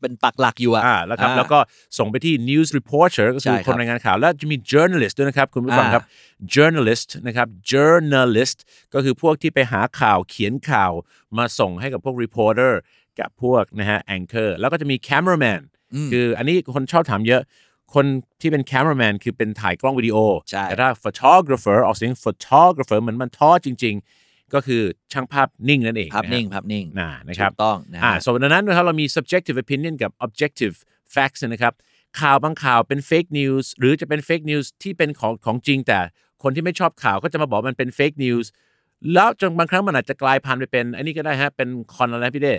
[0.00, 1.58] เป็นปักหลักอยู่อะอ่าแล้วครับอ่าแล้วก็
[1.98, 6.04] ส่งไปที่ news reporter ก็ใช่คือครับคนรายงานข่าว แล้วจะมี journalist ด้วยนะครับ คุณผู้ฟังอ่าครับ
[6.54, 8.58] journalist นะครับ journalist
[8.94, 10.92] ก็คือพวกที่ไปหาข่าวเขียนข่าว
[11.38, 12.72] มาส่งให้กับพวก reporter
[13.20, 15.60] กับพวกนะฮะ anchor แล้วก็จะมี cameraman
[16.12, 17.42] คืออันนี้คนชอบถามเยอะ
[17.94, 18.06] คน
[18.40, 20.16] ที่เป็น cameraman คือเป็นถ่ายกล้องวิดีโอ
[20.50, 30.74] ใช่แต่ถ้า photographer ออกเสียง photographer เหมือนมันท้อจริง ๆ ก็คือช่างภาพนิ่งนั่นเองภาพะฮะนิ่งภาพนิ่งน่านะครับถูกต้องนะฮะอ่าส่วนดังนั้นนะครับเรามี subjective opinion กับ objective
[31.14, 31.74] facts นะครับ
[32.20, 35.98] ข่าวบางข่าวเป็น fake news หรือจะเป็น fake news ที่เป็นของของจริง แต่
[36.42, 38.46] คนที่ไม่ชอบข่าวก็จะมาบอกมันเป็น fake news
[39.14, 42.54] แล้วจนบางครั้งมันอาจจะกลายพันธุ์ไปเป็นอันนี้ก็ได้ฮะเป็นคอนอะไรนะพี่เด้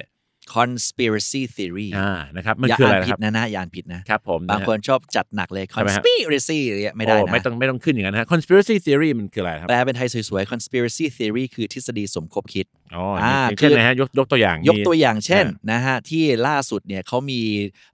[0.56, 17.42] conspiracy theory อ่านะครับมันอย่าคืออ่าอะไรนนะผิคดรับนะนะอย่าอ่านผิดนะครับผมบางะฮะคนชอบจัดหนักเลยใช่ไหมฮะ conspiracy อะไรเงี้ยไม่ได้โอ้นะไม่ต้องไม่ต้องขึ้นอย่างนั้นนะฮะ conspiracy theory มันคืออะไรครับแปลเป็นไทยสวยๆ conspiracy theory คือทฤษฎีสมคบคิดอ๋ออ่าอย่างเช่นคือนะฮะยกยกตัวอย่าง ยกตัวอย่างเช่นอ่นะฮะที่ล่าสุดเนี่ยเขามี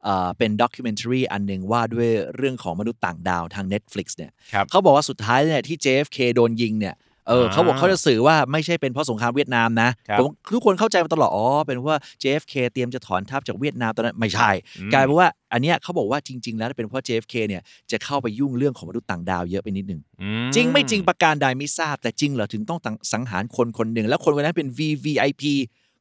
[0.03, 6.95] เอ่อเป็นด็อกิเมนทรีอันหนึ่งว่าด้วยเรื่องของมนุษย์ต่างดาวทาง Netflix เนี่ยครับเขาบอกว่าสุดท้ายเนี่ยที่ JFK โดนยิงเนี่ย
[7.27, 14.49] เอออ่าเขาบอกเขาจะสื่อว่าไม่ใช่เป็นเพราะสงครามเวียดนามนะครับผมทุกคนเข้าใจมาตลอดอ๋อเป็นเพราะว่า JFK เตรียมจะถอนทัพจากเวียดนามตอนนั้นไม่ใช่
[14.93, 17.61] กลายเป็นว่าอันเนี้ยเขาบอกว่าจริง ๆ แล้วเป็นเพราะ JFK เนี่ย
[17.91, 22.79] จะเข้าไปยุ่งเรื่องของมนุษย์ต่างดาวเยอะไปนิดนึงอืมจริงไม่จริงประการใดไม่ทราบ แต่จริงเหรอถึงต้อง
[23.13, 25.43] สังหารคนคนหนึ่งแล้วคนคนนั้นเป็น VVIP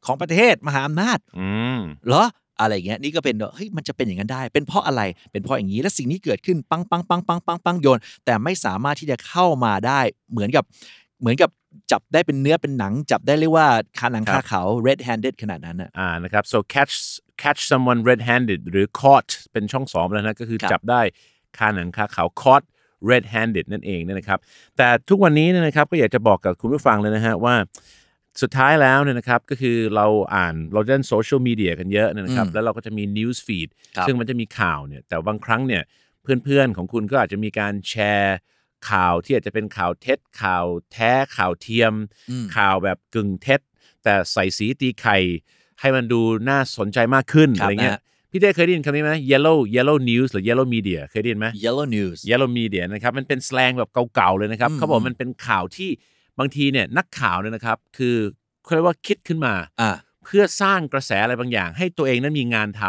[0.06, 2.24] ของประเทศมหาอำนาจอืมเหรอ
[2.60, 10.00] อะไรอย่างเงี้ยนี่ก็เป็นเฮ้ยมันจะเป็นอย่างนั้นได้ เป็นเพราะอะไรเป็นเพราะอย่างนี้และสิ่งนี้เกิดขึ้นปังปังปังปังปังปังโยนแต่ไม่สามารถที่จะเข้ามาได้
[10.32, 10.64] เหมือนกับ
[11.20, 11.50] เหมือนกับ
[11.92, 16.94] จับได้เป็นเนื้อเป็นหนัง จับได้เรียกว่าคาหนังครัคาบเขา red handed ขนาดนั้นอะอ่านะครับ so catch
[17.42, 21.00] catch someone red handed หรือ caught เป็นช่องสองแล้วนะก็คือครับจับได้
[21.58, 22.64] คาหนังคาเขา caught
[23.10, 24.38] red handed นั่นเองนะครับ
[24.76, 27.54] แต่ทุกวันนี้เนยนะครับก็อยากจะบอกกับคุณผู้ฟังเลยนะฮะว่า
[28.42, 35.82] สุดท้ายแล้วเนี่ยนะครับก็คือเราอ่านเราเล่นโซเชียลมีเดียกันเยอะนะครับอืมแล้วเราก็จะมี news feed ครับซึ่งมันจะมีข่าวเนี่ยแต่บางครั้งเนี่ย
[36.22, 38.36] เพื่อนๆของคุณก็อาจจะมีการแชร์
[38.90, 41.92] ข่าวที่อาจจะเป็นข่าวเท็จ ข่าวแท้ข่าวเทียม
[42.30, 43.60] อืมข่าวแบบกึ่งเท็จ
[44.04, 45.16] แต่ใส่สีตีไข่
[45.80, 55.90] ให้มันดูน่าสนใจมากขึ้นครับอะไรเงี้ยนะพี่เต้เคยได้ยินคำนี้ไหม yellow yellow news หรือ yellow media เคยได้ยินไหม yellow news yellow media นะครับมันเป็นสแลงแบบเก่าๆเลยนะครับอืมเขาบอกมันเป็นข่าวที่
[56.38, 58.16] บางทีเนี่ยนักข่าวเนี่ยนะครับ คือ
[58.64, 59.90] เขาเรียกว่าคิดขึ้นมาอ่า
[60.24, 62.82] เพื่อสร้างกระแสอะไรบางอย่าง ให้ตัวเองนั้นมีงานท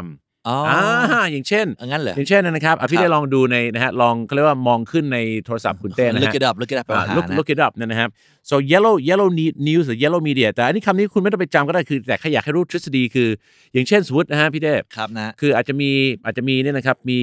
[0.48, 7.50] อ๋ออ่าอย่างเช่น เอางั้นเหรอ อย่างเช่นนะครับอะพี่ครับ ได้ลองดูในนะฮะลองเขาเรียกว่ามองขึ้นในโทรศัพท์คุณเต้นะฮะ look it up look it up อ่า หา look นะ look
[7.54, 8.10] it up เนยนะครับ
[8.50, 13.30] so yellow yellow ne- news หรือ yellow media แต่อันนี้คำนี้คุณไม่ต้องไปจำก็ได้คือ แต่แค่อยากให้รู้ทฤษฎีคือ
[13.74, 15.90] อย่างเช่นสมมตินะฮะพี่เต้ครับนะ คืออาจจะมี
[16.26, 17.20] อาจจะมีเนี่ยนะครับมี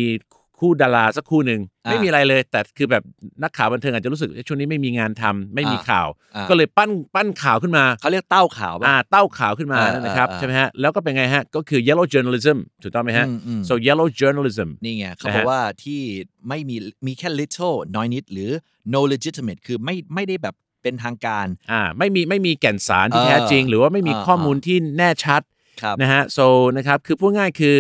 [0.63, 3.03] คู่ดาราสักคู่หนึ่งอ่าไม่มีอะไรเลย แต่คือแบบ
[3.43, 16.01] นักข่าวบันเทิงอาจจะรู้สึกเอ๊ะช่วงนี้ไม่มีงานทำไม่มีอ่าข่าว อ่า ก็เลยปั้นปั้นข่าวขึ้นมา เขาเรียกเต้าข่าวป่ะ อ่าเต้าข่าวขึ้นมาเออนั่นนะครับเออใช่ไหมฮะแล้วก็เป็นไงฮะ ก็คือ yellow journalism ถูกต้องไหมฮะ อืมอืม so yellow journalism นี่ไงเขานะบฮะอกว่าที่
[16.49, 18.51] ไม่มีมีแค่ little น้อยนิด หรือ
[18.95, 25.43] no legitimate คือไม่ไม่ได้แบบเป็นทางการ อ่าไม่มีไม่มีแก่นสารที่เออแท้จริง หรือว่าไม่มีเออข้อมูลที่แน่ชัด
[25.83, 26.47] ครับ นะฮะ so
[26.77, 27.77] นะครับคือพูดง่ายคือ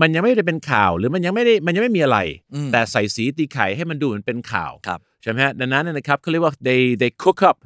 [0.00, 2.18] มันยังไม่ได้เป็นข่าวหรือมันยังไม่ได้มันยังไม่มีอะไร
[2.54, 7.56] อืมแต่ใส่สีตีไข่ให้มันดูเหมือนเป็นข่าวครับใช่ไหมฮะดังนั้นเนยนะครับเขาเรียกว่า they they cook up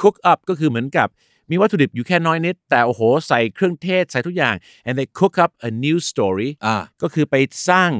[0.00, 1.08] cook up ก็คือเหมือนกับ
[1.50, 4.54] มีวัตถุดิบอยู่แค่น้อยนิด แต่โอ้โหใส่เครื่องเทศใส่ทุกอย่าง
[4.86, 7.34] and they cook up a news story อ่าก็คือไป
[7.68, 7.90] สร้าง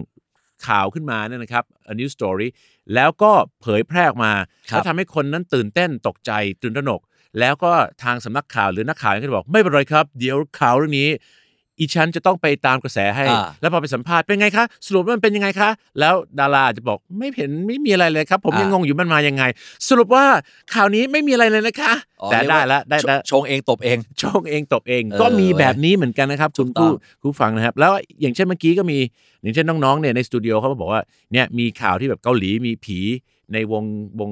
[0.66, 2.48] ข่าวขึ้นมาเนี่ยนะครับ a new story
[2.94, 4.32] แล้วก็เผยแพร่ออกมา
[4.70, 7.00] ครับแล้วทำให้คนนั้นตื่นเต้นตกใจตื่นตระหนก
[7.40, 11.08] แล้วก็ทางสำนักข่าวหรือนักข่าวก็จะบอกไม่เป็นไรครับ เดี๋ยวข่าวเรื่องนี้
[11.82, 19.42] อีฉันจะต้องไปตามกระแสให้ อ่า แล้วพอไปสัมภาษณ์เป็นไงคะสรุปว่ามันเป็นยังไงคะ แล้วดาราอาจจะบอกไม่เห็นไม่มีอะไรเลยครับ ผมยังงงอยู่มันมายังไง
[19.88, 20.24] สรุปว่า
[20.74, 21.92] ข่าวนี้ไม่มีอะไรเลยนะคะ
[22.22, 26.92] อ๋อแต่เรียกได้ว่าละได้ชละชงเองตบเอง ชงเองตบเองเออก็มีแบบนี้เหมือนกันนะครับ คุณถูกต้ผู้อง
[27.22, 28.98] ผู้ฟังนะครับ แล้วอย่างเช่นเมื่อกี้ก็มี
[29.42, 31.00] อย่างเช่นน้องๆเนี่ยในสตูดิโอเขาก็บอกว่า
[31.32, 32.98] เนี่ยมีข่าวที่แบบเกาหลีมีผี
[33.54, 33.84] ในวง
[34.20, 34.30] วง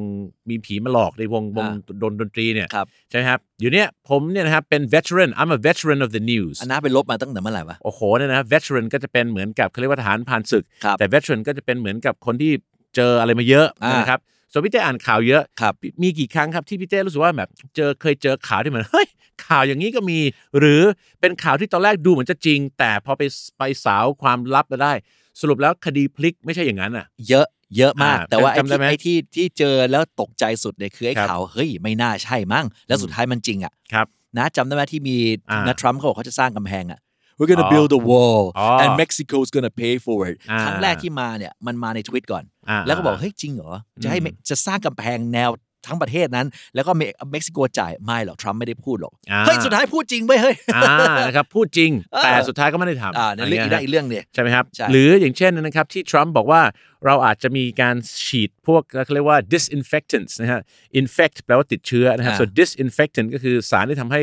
[0.48, 1.66] มีผีมาหลอกในวงวง
[2.02, 12.52] ดนดนตรีเนี่ยครับใช่ไหมครับอยู่เนี่ยผมเนี่ยนะครับเป็น veteran I'm a veteran of the news อันน้าไปลบมาตั้งแต่เมื่อไหร่วะโอ้โหเนี่ยนะ veteran ก็จะเป็นเหมือนกับเขาเรียกว่าทหารผ่านศึกครับแต่ veteran ก็จะเป็นเหมือนกับคนที่
[12.96, 14.20] เจออะไรมาเยอะอ่านนะครับ
[14.52, 19.09] ส่วนพี่เต้อ่านข่าวเยอะครับมีกี่ครั้งครับที่พี่เต้รู้สึกว่าแบบเจอเคยเจอข่าวที่เหมือนเฮ้ย
[19.46, 20.18] ข่าวอย่างนี้ก็มี
[20.59, 20.83] หรือ
[21.20, 23.22] เป็นข่าวที่ตอนแรกดูเหมือนจะจริง แต่พอไป
[23.59, 24.92] ไปสาวความลับมาได้
[25.40, 34.06] สรุปแล้วคดีพลิกไม่ใช่อย่างนั้นอะ เยอะ เยอะมากอ่าแต่ว่าไอ้จำได้ที่ไหมไอ้ที่ที่เจอแล้วตกใจสุดเนี่ยคือไอ้ครับข่าวเฮ้ยไม่น่าใช่มั้งแล้วสุดท้ายมันจริงอะครับ
[34.38, 35.16] นะจำได้ไหมที่มี
[35.50, 37.00] อ่านะทรัมป์เขาบอกเขาจะสร้างกำแพงอะ
[37.38, 45.50] we're gonna อ๋อ build a wall อ๋อ and Mexico's gonna pay for it อ่าครั้งแรกที่มาเนี่ยมันมาในทวิตก่อนอ่าแล้วก็บอกเฮ้ยจริงเหรอจะให้อืมเมจะสร้างกำแพงแนว
[45.87, 50.95] ทั้งประเทศนั้น แล้วก็เมเม็กซิโกจ่ายไม่หรอกทรัมป์ไม่ได้พูดหรอกอ่าเฮ้ยสุดท้ายพูดจริงเว้ยเฮ้ยอ่า
[51.27, 56.62] นะครับพูดจริงเออแต่สุดท้ายก็ไม่ได้ทำอ่าในเรื่องอีกได้ะอีกเรื่องเนี่ยใช่ไหมครับใช่หรืออย่างเช่นนะครับที่ทรัมป์บอกว่า
[57.07, 60.61] เราอาจจะมีการฉีดพวกเขาเรียกว่า disinfectants นะฮะ
[61.01, 64.23] infect แปลว่าติดเชื้อนะครับอ่าส่วน disinfectant ก็คือสารที่ทำให้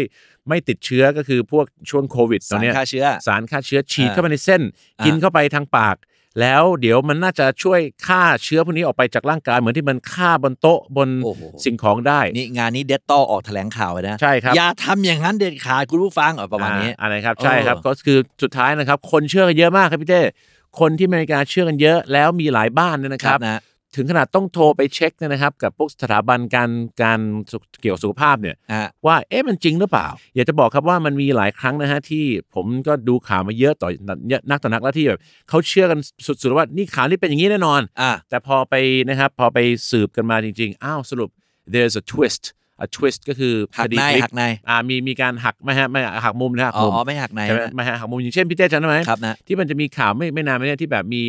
[0.50, 4.62] ไม่ติดเชื้อก็คือพวกช่วงโควิดตอสานรเนี้ยฆ่าเชื้อสารฆ่าเชื้อฉีดอ่าเข้าไปในเส้น
[5.00, 5.96] อ่ากิกินเข้าไปทางปาก
[6.41, 20.21] แล้วเดี๋ยวมันน่าจะช่วยฆ่าเชื้อพวกนี้ออกไปจากร่างกายเหมือนที่มันฆ่าบนโต๊ะบนโอ้โห สิ่งของได้ นี่งานนี้เดตตอออกแถลงข่าวเลยนะ ใช่ครับ อย่าทำอย่างนั้นเด็ดขาดคุณผู้ฟังเออประมาณนี้ อ่อะไรครับใช่ครับเออ ก็คือสุดท้ายนะครับ คนเชื่อกันเยอะมากครับพี่เต้
[20.80, 23.62] คนที่อเมริกาเชื่อกันเยอะแล้วมีหลายบ้านเนี่ยนะครับ นะ
[23.95, 26.69] ถึงขนาดต้องโทรไปเช็คเนี่ยนะครับ กับพวกสถาบันการ
[27.02, 27.19] การ
[27.52, 33.89] สุขเกี่ยวกับสุขภาพเนี่ยฮะว่าเอ๊ะมันจริงหรือเปล่า อยากจะบอกครับว่ามันมีหลายครั้งนะฮะที่ผมก็ดูข่าวมาเยอะต่อ
[34.30, 35.19] เยอะนักต่อนักแล้วที่แบบ
[35.50, 38.76] เขาเชื่อกันสุดๆว่านี่ข่าวนี้เป็นอย่างนี้แน่นอน อะแต่พอไป
[39.10, 41.30] นะครับพอไปสืบกันมาจริงๆ อ้าวสรุป
[41.73, 51.22] there's a twist a twist ก็คือหักคดีในพลิหักในอ่ามีมีการหักไม่ฮะไม่หักมุมนะหักอ๋อมุมอ๋อไม่หักในใช่ไหมนะไม่ฮะหักมุมอย่างเช่นพี่เต้จำได้ไหมครับนะที่มันจะมีข่าวไม่ไม่นานมาเนี่ยที่แบบมี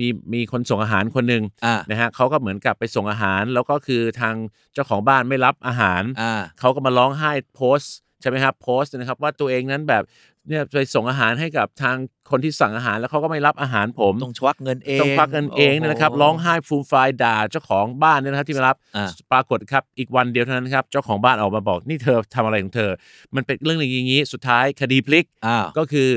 [0.00, 4.34] มีมีคนส่งอาหารคนหนึ่งอ่านะฮะเขาก็เหมือนกับไปส่งอาหาร แล้วก็คือทาง
[4.74, 10.02] เจ้าของบ้านไม่รับอาหารอ่าเขาก็มาร้องไห้โพสต์ใช่ไหมครับโพสต์นะครับว่าตัวเองนั้นแบบ
[10.48, 11.96] เนี่ยไปส่งอาหารให้กับทาง
[12.30, 22.90] คนที่สั่งอาหารแล้วเขาก็ไม่รับอาหารผมต้องชวักเงินเองต้องควักเงินเองเนี่ยนะครับโโหร้องไห้ฟูมฟายด่าเจ้าของบ้านเนี่ยนะครับที่มารับอ่าปรากฏครับอีกวันเดียวเท่านั้นครับเจ้าของบ้านออกมาบอกนี่เธอทำอะไรของเธอ
[23.34, 26.08] มันเป็นเรื่องอย่างนี้สุดท้ายคดีพลิกอ้าวก็คือ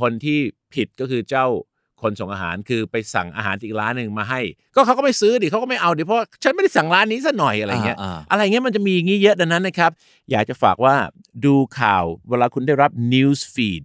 [0.00, 0.38] คนที่
[0.74, 1.46] ผิดก็คือเจ้า
[2.02, 4.40] คนส่งอาหารคือไปสั่งอาหารจากอีกร้านหนึ่งมาให้
[4.74, 9.90] ก็เขาก็ไม่ซื้อดิเขาก็ไม่เอาดิเพราะฉันไม่ได้สั่งร้านนี้ซะหน่อยอะไรเงี้ยอ่าอะไรเงี้ยมันจะมีอย่างงี้เยอะดังนั้นนะครับ
[10.30, 10.94] อยากจะฝากว่า
[11.44, 13.84] ดูข่าวเวลาคุณได้รับ news feed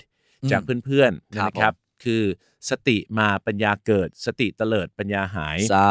[0.51, 2.23] จากเพื่อนๆครับนะครับ คือ
[2.69, 5.87] สติมาปัญญาเกิด สติเตลิดปัญญาหายสา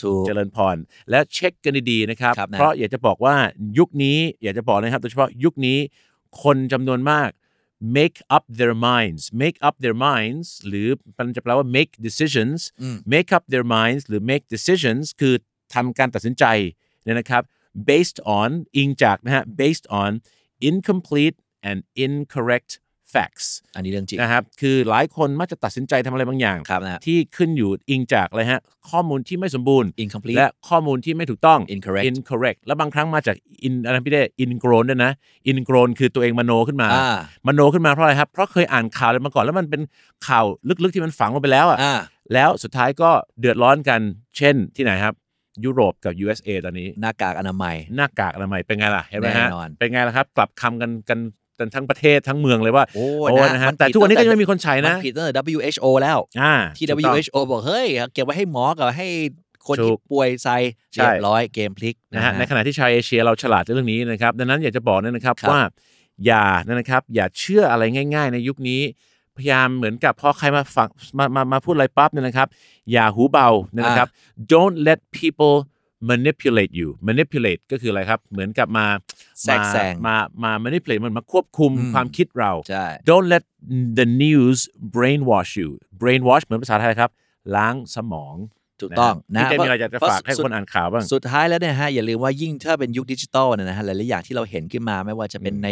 [0.00, 0.76] ธุเจริญพร
[1.10, 3.34] แล้วเช็คกันดีๆนะครับครับนะเพราะอยากจะบอกว่า
[3.78, 5.78] ยุคนี้อยากจะบอกนะครับโดยเฉพาะยุคนี้
[6.42, 7.30] คนจำนวนมาก
[7.97, 12.59] make up their minds make up their minds หรือมันจะแปลว่า make decisions
[13.13, 15.33] make up their minds หรือ make decisions คือ
[15.73, 16.45] ทำการตัดสินใจ
[17.03, 17.43] เนี่ยนะครับ
[17.91, 20.09] based on อิงจากนะฮะ based on
[20.69, 21.37] incomplete
[21.69, 22.71] and incorrect
[23.12, 35.12] facts อันนี้เรื่องจริงนะครับคือหลายคนมักจะตัดสินใจทำอะไรบางอย่างครับนะฮะที่ขึ้นอยู่อิงจากอะไรฮะข้อมูลที่ไม่สมบูรณ์ incomplete และข้อมูลที่ไม่ถูกต้อง Incorrect incorrect แล้วบางครั้งมาจาก in อะไรพี่เด้ ingrown ด้วยนะ
[35.50, 39.82] ingrown คือตัวเองมโนขึ้นมาอ่ามโนขึ้นมาเพราะอะไรครับ เพราะเคยอ่านข่าวอะไรมาก่อนแล้วมันเป็น
[40.28, 40.44] ข่าว
[40.84, 41.94] ลึกๆที่มันฝังลงไปแล้วอะอ่า
[42.34, 44.00] แล้วสุดท้ายก็เดือดร้อนกัน
[44.36, 45.14] เช่นที่ไหนครับ
[45.64, 56.18] ยุโรปกับ USA ตอนนี้หน้ากากอนามัย หน้ากากอนามัยเป็นไงล่ะเห็นไหมฮะแน่นอนเป็นไงล่ะครับ กลับคำกันกันกัน ทั้งประเทศทั้งเมืองเลยว่าโอ้โอ้นะฮะแต่ทุกวันนี้ก็งแต่ยังไม่มีคนใช้นะผิดตั้งแต่ WHO แล้ว
[56.76, 59.08] ที่ WHO บอกเฮ้ยเก็บไว้ให้หมอกับให้
[59.66, 60.56] คนที่ป่วยใส่
[60.92, 65.60] เรียบร้อยเกมพลิกนะฮะในขณะที่ชาวเอเชียเราฉลาดในเรื่องนี้นะครับดังนั้นอยากจะบอกเนยนะครับรบว่า
[66.26, 67.82] อย่านะครับอย่าเชื่ออะไร
[68.14, 68.80] ง่าย ๆ ในยุคนี้
[69.36, 72.48] พยายามเหมือนกับพอใครมาฟังมามามาพูดอะไรปั๊บเนี่ยนะครับ
[72.92, 74.08] อย่าหูเบาเนี่ยนะครับ
[74.52, 75.56] don't let people
[76.10, 78.86] manipulate you manipulate ก็คืออะไรครับ เหมือนกับมา
[79.42, 83.44] แทรกแซง มา มา manipulate มันมาควบคุมอืมความคิดเรา ใช่ don't let
[83.98, 84.58] the news
[84.96, 87.10] brainwash you brainwash เหมือนภาษาไทยครับ
[87.56, 88.36] ล้างสมอง
[88.82, 95.68] ถูกต้องนะนะพี่เต้มีอะไรอยากจะเพราฝากให้สุดคนอ่านข่าวบ้าง สุดท้ายแล้วเนี่ยฮะอย่าลืมว่ายิ่งถ้าเป็นยุคดิจิตอลเนี่ยนะฮะหลายๆอย่างที่เราเห็นขึ้นมาไม่ว่าจะเป็นใน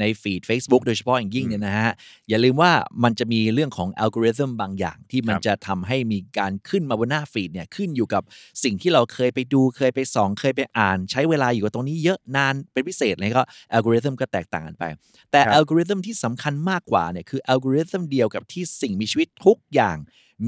[0.00, 1.92] ในฟีด Facebook โดยเฉพาะอย่างยิ่งเนี่ยนะฮะ
[2.28, 2.72] อย่าลืมว่า
[3.04, 8.22] มันจะมีเรื่องของอัลกอริทึมบางอย่างที่มันครับจะทำให้มีการขึ้นมาบนหน้าฟีดเนี่ยขึ้นอยู่กับ
[8.64, 14.84] สิ่งที่เราเคยไปดูเคยไปส่องเคยไปอ่าน ใช้เวลาอยู่กับตรงนี้เยอะนานเป็นพิเศษเลยก็อัลกอริทึมก็แตกต่างกันไป
[15.30, 19.96] แต่ครับอัลกอริทึมที่สำคัญมากกว่าเนี่ยคืออัลกอริทึมเดียวกับที่สิ่งมีชีวิตทุกอย่าง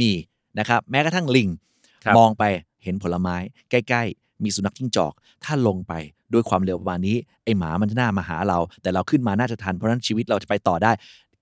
[0.00, 0.12] มี
[0.58, 1.67] นะครับแม้กระทั่งลิงครับ
[2.18, 2.44] มองไป
[2.84, 3.37] เห็นผลไม้
[3.70, 5.12] ใกล้ ๆ มีสุนัขจิ้งจอก
[5.44, 5.92] ถ้าลงไป
[6.32, 10.92] ด้วยความเร็วประมาณนี้ไอหมามันจะน่ามาหาเรา แต่เราขึ้นมาน่าจะทันเพราะฉะนั้นชีวิตเราจะไปต่อได้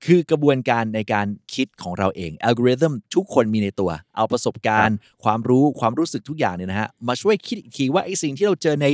[0.06, 8.86] คือกระบวนการในการคิดของเราเองอัลกอริทึมทุกคนมีในตัว เอาประสบการณ์ ความรู้ความรู้สึกทุกอย่างเนี่ยนะฮะมาช่วยคิดอีกทีว่าไอสิ่งที่เราเจอใน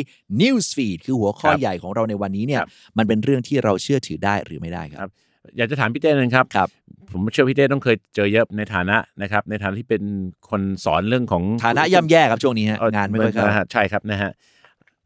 [0.43, 5.13] news feed คือหัวข้อครับใหญ่ของเราในวันนี้เนี่ยครับ มันเป็นเรื่องที่เราเชื่อถือได้หรือไม่ได้คครัรับบ
[5.57, 6.69] อยากจะถามพี่เต้นะครับ ครับ
[7.15, 10.03] ผมเชื่อพี่เต้ต้องเคยเจอเยอะในฐานะนะครับในฐานะที่เป็น
[10.51, 14.33] คนสอนเรื่องของฐานะย่ำแย่ครับช่วงนี้ฮะเอ่องานไม่ค่อยเข้านะฮะใช่ครับนะฮะ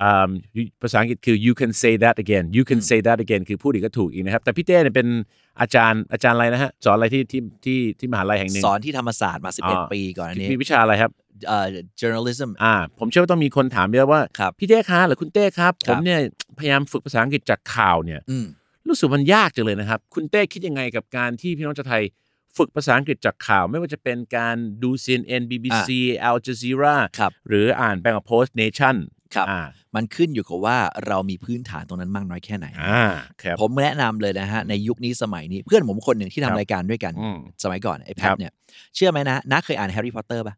[0.03, 0.31] อืม
[0.83, 5.09] ภาษาอังกฤษคือ you can say that again you can say that again คือพูดอีกก็ถูกอีกนะครับ แต่พี่เต้เนี่ยเป็น
[5.61, 11.11] อาจารย์อาจารย์อะไรนะฮะ สอนอะไรที่ที่ที่ที่มหาลัยแห่งหนึ่ง สอนที่ธรรมศาสตร์มาอ๋อ11 ปีก่อนอันนี้มีวิชาอะไรครับ
[11.49, 11.67] เอ่อ
[12.01, 16.19] journalism อ่าผมเชื่อว่าต้องมีคนถามเยอะว่าครับพี่เต้คะหรือคุณเต้ครับคผรับมเนี่ย
[16.59, 18.47] พยายามฝึกภาษาอังกฤษจากข่าวเนี่ยอืม
[18.89, 22.03] รู้สึกมันยากจังเลยนะครับ คุณเต้คิดยังไงกับการที่พี่น้องชาวไทย
[22.57, 25.91] ฝึกภาษาอังกฤษจากข่าว ไม่ว่าจะเป็นการดู CNN BBC
[26.29, 28.97] Al Jazeera ครับ หรืออ่าน Bangkok Post Nation
[29.35, 29.61] ครับอ่า
[29.95, 33.07] มันขึ้นอยู่กับว่าเรามีพื้นฐานตรงนั้นมากน้อยแค่ไหน อ่า
[33.43, 38.53] ครับ ผมแนะนำเลยนะฮะ ในยุคนี้สมัยนี้เพื่อนผมคนหนึ่งที่ครับทำรายการด้วยกัน อืมสมัยก่อนไอ้แพทครับ เนี่ย
[38.95, 40.55] เชื่อไหมนะน้าเคยอ่านแฮร์รี่พอตเตอร์ป่ะ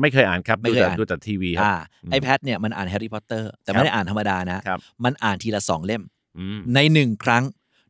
[0.00, 6.02] ไม่เคยอ่านครับไม่ดูเคยแต่อ่าน ดูแต่ทีวีครับอ่าอืมไอ้แพทเนี่ยมันอ่านแฮร์รี่พอตเตอร์แต่ครับ ไม่ได้อ่านธรรมดานะ ครับ มันอ่านทีละสองเล่ม
[6.38, 7.44] อืมในหนึ่งครั้ง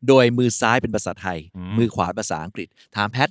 [0.08, 3.28] โดยมือซ้ายเป็นภาษาไทย อืมมือขวาภาษาอังกฤษ ถามแพท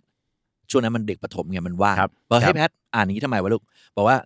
[0.69, 3.63] ช่วงนั้นมันเด็กประถมไงมันว่างครับบอกครัให้บ แพทอ่านอย่างนี้ทำไมวะลูก
[3.97, 4.17] บอกว่า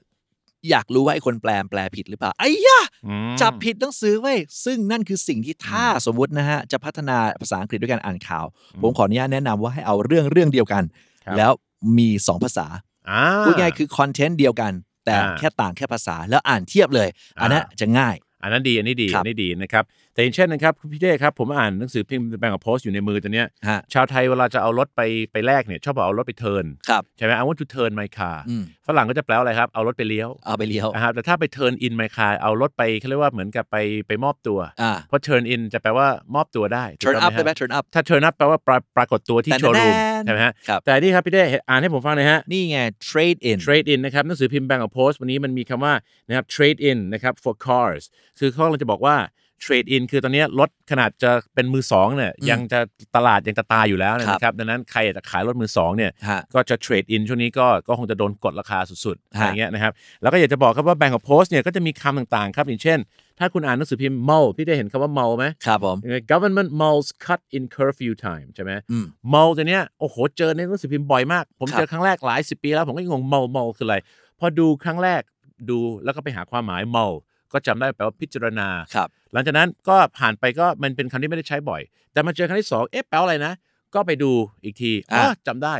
[0.70, 8.46] อยากรู้ว่าไอ้คนแปลแปลผิดหรือเปล่าไอ้ยะ อืม จับผิดหนังสือไว้ยซึ่งนั่นคือสิ่งที่ถ้าสมมุตินะฮะ จะพัฒนาภาษาอังกฤษด้วยการอ่านข่าว
[8.82, 10.84] ผมขออนุญาตแนะนำว่าให้เอาเรื่องเรื่องเดียวกัน
[11.26, 11.52] ครับ แล้ว
[11.98, 12.68] มีสองภาษา
[13.10, 14.72] อ่า พูดง่ายๆคือคอนเทนต์เดียวกัน
[15.06, 17.10] แต่อ่าแค่ต่างแค่ภาษาแล้วอ่านเทียบเลย
[17.42, 19.84] อันนั้นอ่า จะง่าย อันนั้นดีอันนี้ดีครับ อันนี้ดีนะครับ
[20.20, 25.02] แต่อย่างเช่นนะครับพี่เต้ครับผมอ่านหนังสือพิมพ์แบงคอกโพสต์อยู่ในมือตัวเนี้ยฮะ ชาวไทยเวลาจะเอารถไป
[25.32, 32.10] ไปแลกเนี่ยชอบบอกเอารถไป turn ครับ ใช่ไหม I want to turn my car อืมฝรั่งก็จะแปลว่าอะไรครับ เอารถไปเลี้ยวเอาไปเลี้ยว นะครับแต่ถ้าไป turn in my
[32.18, 33.78] car เอารถไปเขาเรียกว่าเหมือนกับไป
[34.08, 38.34] ไปมอบตัว อ่า เพราะ turn in จะแปลว่ามอบตัวได้ถูก turn ต้อง up ไหมได้ไหม ฮะ turn up ถ้า turn up
[38.38, 42.78] แปลว่าปราปรากฏตัวที่แต่โชว์รูมแน่ๆใช่ไหมฮะครับ แต่นี่ครับพี่เต้อ่านให้ผมฟังหน่อยฮะ นี่ไง
[43.10, 45.94] trade in trade in นะครับหนังสือพิมพ์ Bangkok Post วันนี้มันมีคำว่า
[46.28, 48.04] นะครับ trade in นะครับ for cars
[48.40, 49.18] คือเขากำลังจะบอกว่า
[49.66, 52.80] trade in คือตอนนี้รถขนาดจะเป็นมือสองเนี่ยยังจะ
[53.16, 59.92] ตลาดยังจะตายอยู่แล้วเนยนะครับดังนั้นใครอยากจะขายรถมือสองเนี่ยฮะก็จะ trade in ช่วงนี้ก็ก็คงจะโดนกดราคาสุดๆอะไรฮะเงี้ยนะครับ
[60.22, 63.00] แล้วก็อยากจะบอกครับว่า Bang of Post เนี่ยก็จะมีคำต่างๆ ครับอย่างเช่น
[63.40, 65.98] ถ้าคุณอ่านหนังสือพิมพ์ mull พี่ได้เห็นคำว่า mull ไหมครับผม
[66.32, 73.98] government mulls cut in curfew time ใช่ไหมอืม mull ตัวเนี้ยโอ้โหเจอในหนังสือพิมพ์บ่อยมาก ผมครับเจอครั้งแรกหลายสิบปีแล้วผมก็งง mull mull คืออะไร
[74.40, 75.22] พอดูครั้งแรก
[75.70, 77.16] ดูแล้วก็ไปหาความหมาย mull
[77.54, 81.82] ก็จำได้แปลว่าพิจารณาครับหลังจากนั้นก็ผ่านไปก็มันเป็นคำที่ไม่ได้ใช้บ่อย
[82.14, 83.54] แต่มาเจอครั้งที่สองเอ๊ะแปลว่าอะไรนะ
[83.94, 84.32] ก็ไปดู
[84.64, 85.76] อีกทีอ๋ออะจำได้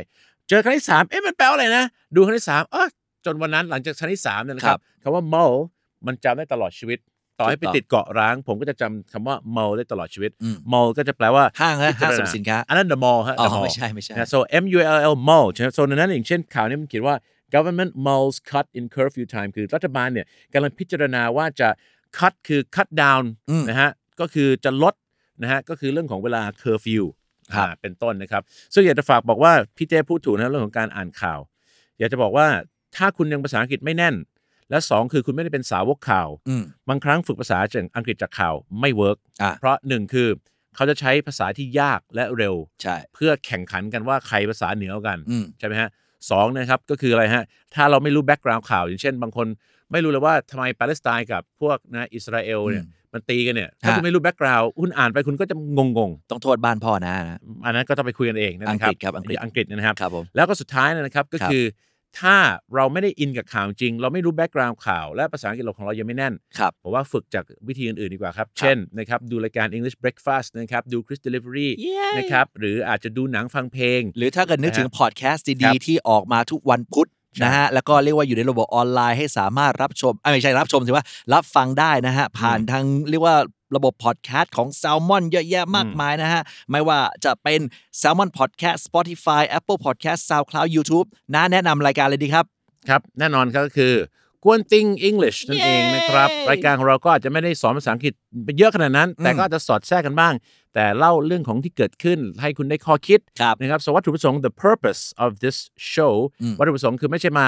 [0.50, 2.88] เจอครั้งที่สามเอ๊ะมันแปลว่าอะไรนะ ดูครั้งที่สามเออ
[3.26, 5.54] จนวันนั้นหลังจากครั้งที่สามเนี่ยนะครับคำว่า mull
[6.06, 7.00] มันจำได้ตลอดชีวิต
[7.40, 14.66] ต่อให้ไปถูกต้องติดเกาะร้าง ผมก็จะจำคำว่า mull ได้ตลอดชีวิตอืม mull ก็จะแปลว่าห้างฮะพิจารณห้างสรรพสินค้าอันนั้น the mall ฮะอ๋ the อ mall ไม่ใช่ไม่ใช่นะ so M
[14.78, 17.16] U L L mall ใช่ไหม so ในนั้นอย่างเช่นข่าวนี้มันเขียนว่า
[17.54, 21.70] government malls cut in curfew time คือรัฐบาลเนี่ยกำลังพิจารณาว่าจะ
[22.18, 24.96] cut คือ cut down อืมนะฮะก็คือจะลด
[25.42, 27.04] นะฮะก็คือเรื่องของเวลา curfew
[27.56, 31.40] ครับอ่าเป็นต้นนะครับซึ่งอยากจะฝากบอกว่าพี่เต้พูดถูกนะเรื่องของการอ่านข่าว
[32.00, 32.48] อยากจะบอกว่า
[32.96, 34.16] ถ้าคุณยังภาษาอังกฤษไม่แน่น
[34.70, 40.28] และสองคือคุณไม่ได้เป็นสาวกข่าวอืมบางครั้งฝึกภาษาจากอังกฤษจากข่าวไม่เวิร์กอะเพราะหนึ่งคือ
[40.76, 45.90] เขาจะใช้ภาษาที่ยากและเร็วใช่เพื่อแข่งขันกันว่าใครภาษาเหนือกว่ากันอืมใช่ไหมฮะ
[46.32, 47.44] สองนะครับก็คืออะไรฮะ
[47.76, 49.48] ถ้าเราไม่รู้ background ข่าว อย่างเช่น บางคน
[49.92, 55.80] ไม่รู้เลยว่าทำไมปาเลสไตน์กับพวกนะอิสราเอลเนี่ยมันตีกันเนี่ยถ้าฮะคุณไม่รู้ background คุณอ่านไปคุณก็จะง
[56.10, 61.64] งต้องโทษบ้านพ่อนะนะๆอันนั้นก็ต้องไปคุยกันเองนะครับอังกฤษครับอังกฤษอังกฤษนะครับครับผมแล้วก็สุดท้ายนะครับก็ครับคือ
[62.20, 62.36] ถ้า
[62.76, 71.70] เราไม่ได้ in กับข่าวจริง เราไม่รู้ background ข่าว และภาษาอังกฤษเราของเรายังไม่แน่นครับผมว่าฝึกจากวิธีอื่นๆดีกว่าครับ เช่นนะครับดูรายการ English Breakfast นะครับดู Chris Delivery
[72.18, 83.36] นะครับหรืออาจจะดูหนังฟังเพลง หรือถ้าเกิดนึกถึงพอดแคสต์ครัดีบๆที่ออกมาทุกวันพุธใช่นะฮะแล้วก็เรียกว่าอยู่ในระบบออนไลน์ให้สามารถรับชมเอ้ยไม่ใช่รับชมถือว่ารับฟังได้นะฮะผ่านทางเรียกว่า
[83.76, 87.60] ระบบพอดแคสต์ของ s ซ l m o n เยอะแยะมากมายนะฮะ ไม่ว่าจะเป็น
[88.02, 92.46] Salmon Podcast Spotify Apple Podcast SoundCloud YouTube นะแนะนำรายการเลยดีครับ
[92.90, 93.94] ครับ แน่นอนครับก็คือ
[94.44, 100.34] กวนติง English นั่นเองนะครับ รายการของเราก็อาจจะไม่ได้สอนภาษาอังกฤษไปเยอะขนาดนั้น แต่ก็อาจจะสอดแทรกกันบ้าง
[100.74, 105.58] แต่เล่าเรื่องของที่เกิดขึ้นให้คุณได้ข้อคิดครับนะครับสวัตถุประสงค์ the purpose of this
[105.94, 106.14] show
[106.60, 107.48] วัตถุประสงค์คือไม่ใช่มา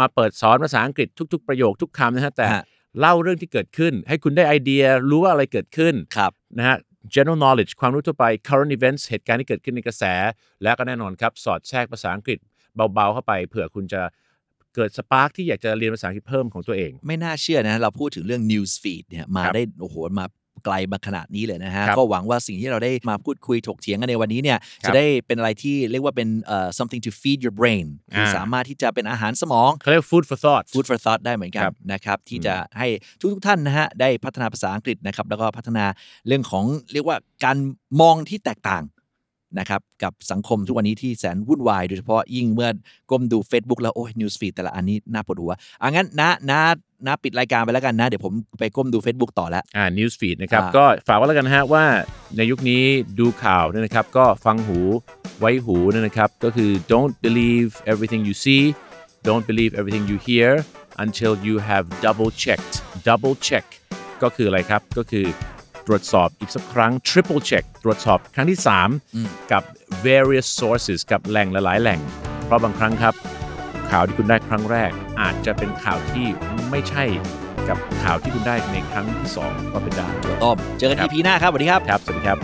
[0.00, 2.62] มาเปิดสอนภาษาอังกฤษทุก ๆ ประโยคทุกคำนะฮะแต่ฮะ
[3.00, 6.76] เล่าเรื่องที่เกิดขึ้น ให้คุณได้ไอเดียรู้ว่าอะไรเกิดขึ้นครับนะฮะ
[7.14, 10.04] general knowledge ความรู้ทั่วไป current events เหตุการณ์ที่เกิดขึ้นในกระแส
[10.62, 12.38] และก็แน่นอนครับ สอดแทรกภาษาอังกฤษ
[12.94, 14.02] เบาๆเข้าไปเผื่อคุณจะ
[14.74, 20.26] เกิดสปาร์กที่อยากจะเรียนภาษาอังกฤษเพิ่มของตัวเอง ไม่น่าเชื่อนะ เราพูดถึงเรื่อง news feed เนี่ยมาครับได้ โอ้โห มา
[20.64, 32.88] ไกลมาขนาดนี้เลยนะฮะครับก็หวังว่าสิ่งที่เราได้มาพูดคุยถกเถียงกันในวันนี้เนี่ยครับจะได้เป็นอะไรที่เรียกว่าเป็นเอ่อ something to feed your brain คืออาสามารถที่จะเป็นอาหารสมองเขาเรียก food for thought food for thought ได้เหมือนกันครับนะครับที่จะให้
[33.20, 35.84] ทุกทท่านนะฮะได้พัฒนาภาษาอังกฤษนะครับแล้วก็พัฒนา
[36.26, 37.56] เรื่องของเรียกว่าการ
[38.00, 38.84] มองที่แตกต่าง
[39.58, 42.70] นะครับกับสังคมทุกวันนี้ที่แสนวุ่นวายโดยเฉพาะยิ่งเมื่อ
[43.10, 46.60] ก้มดู Facebook แล้ว โอ้ย news feed แต่ละอันนี้น่าปวดหัวอะงั้นนะนะ
[47.06, 51.84] นะปิดรายการไปแล้วกันนะ เดี๋ยวผมไปก้มดู Facebook ต่อแล้วอ่า news feed นะครับอ่าก็ฝากไว้แล้วกันนะฮะว่า
[52.36, 52.82] ในยุคนี้
[53.18, 54.78] ดูข่าวเนี่ยนะครับ ก็ฟังหู
[55.40, 58.62] ไว้หูเนี่ยนะครับ ก็คือ don't believe everything you see
[59.28, 60.50] don't believe everything you hear
[61.04, 62.74] until you have double checked
[63.08, 63.66] double check
[64.22, 65.26] ก็คืออะไรครับก็คือ
[65.86, 68.58] ตรวจสอบอีกสักครั้ง triple check ตรวจสอบครั้งที่
[69.04, 69.62] 3 กับ
[70.06, 72.00] various sources กับแหล่งหลาย ๆ แหล่ง
[72.44, 73.14] เพราะบางครั้งครับ
[73.90, 74.90] ข่าวที่คุณได้ครั้งแรก
[75.20, 76.26] อาจจะเป็นข่าวที่
[76.70, 77.04] ไม่ใช่
[77.68, 80.08] กับข่าวที่คุณได้ในครั้งที่ 2 ก็เป็นได้
[80.42, 82.38] ต้มเจอกันครับ EP หน้าครับสวัสดีครับ ครับ สวัสดีครับ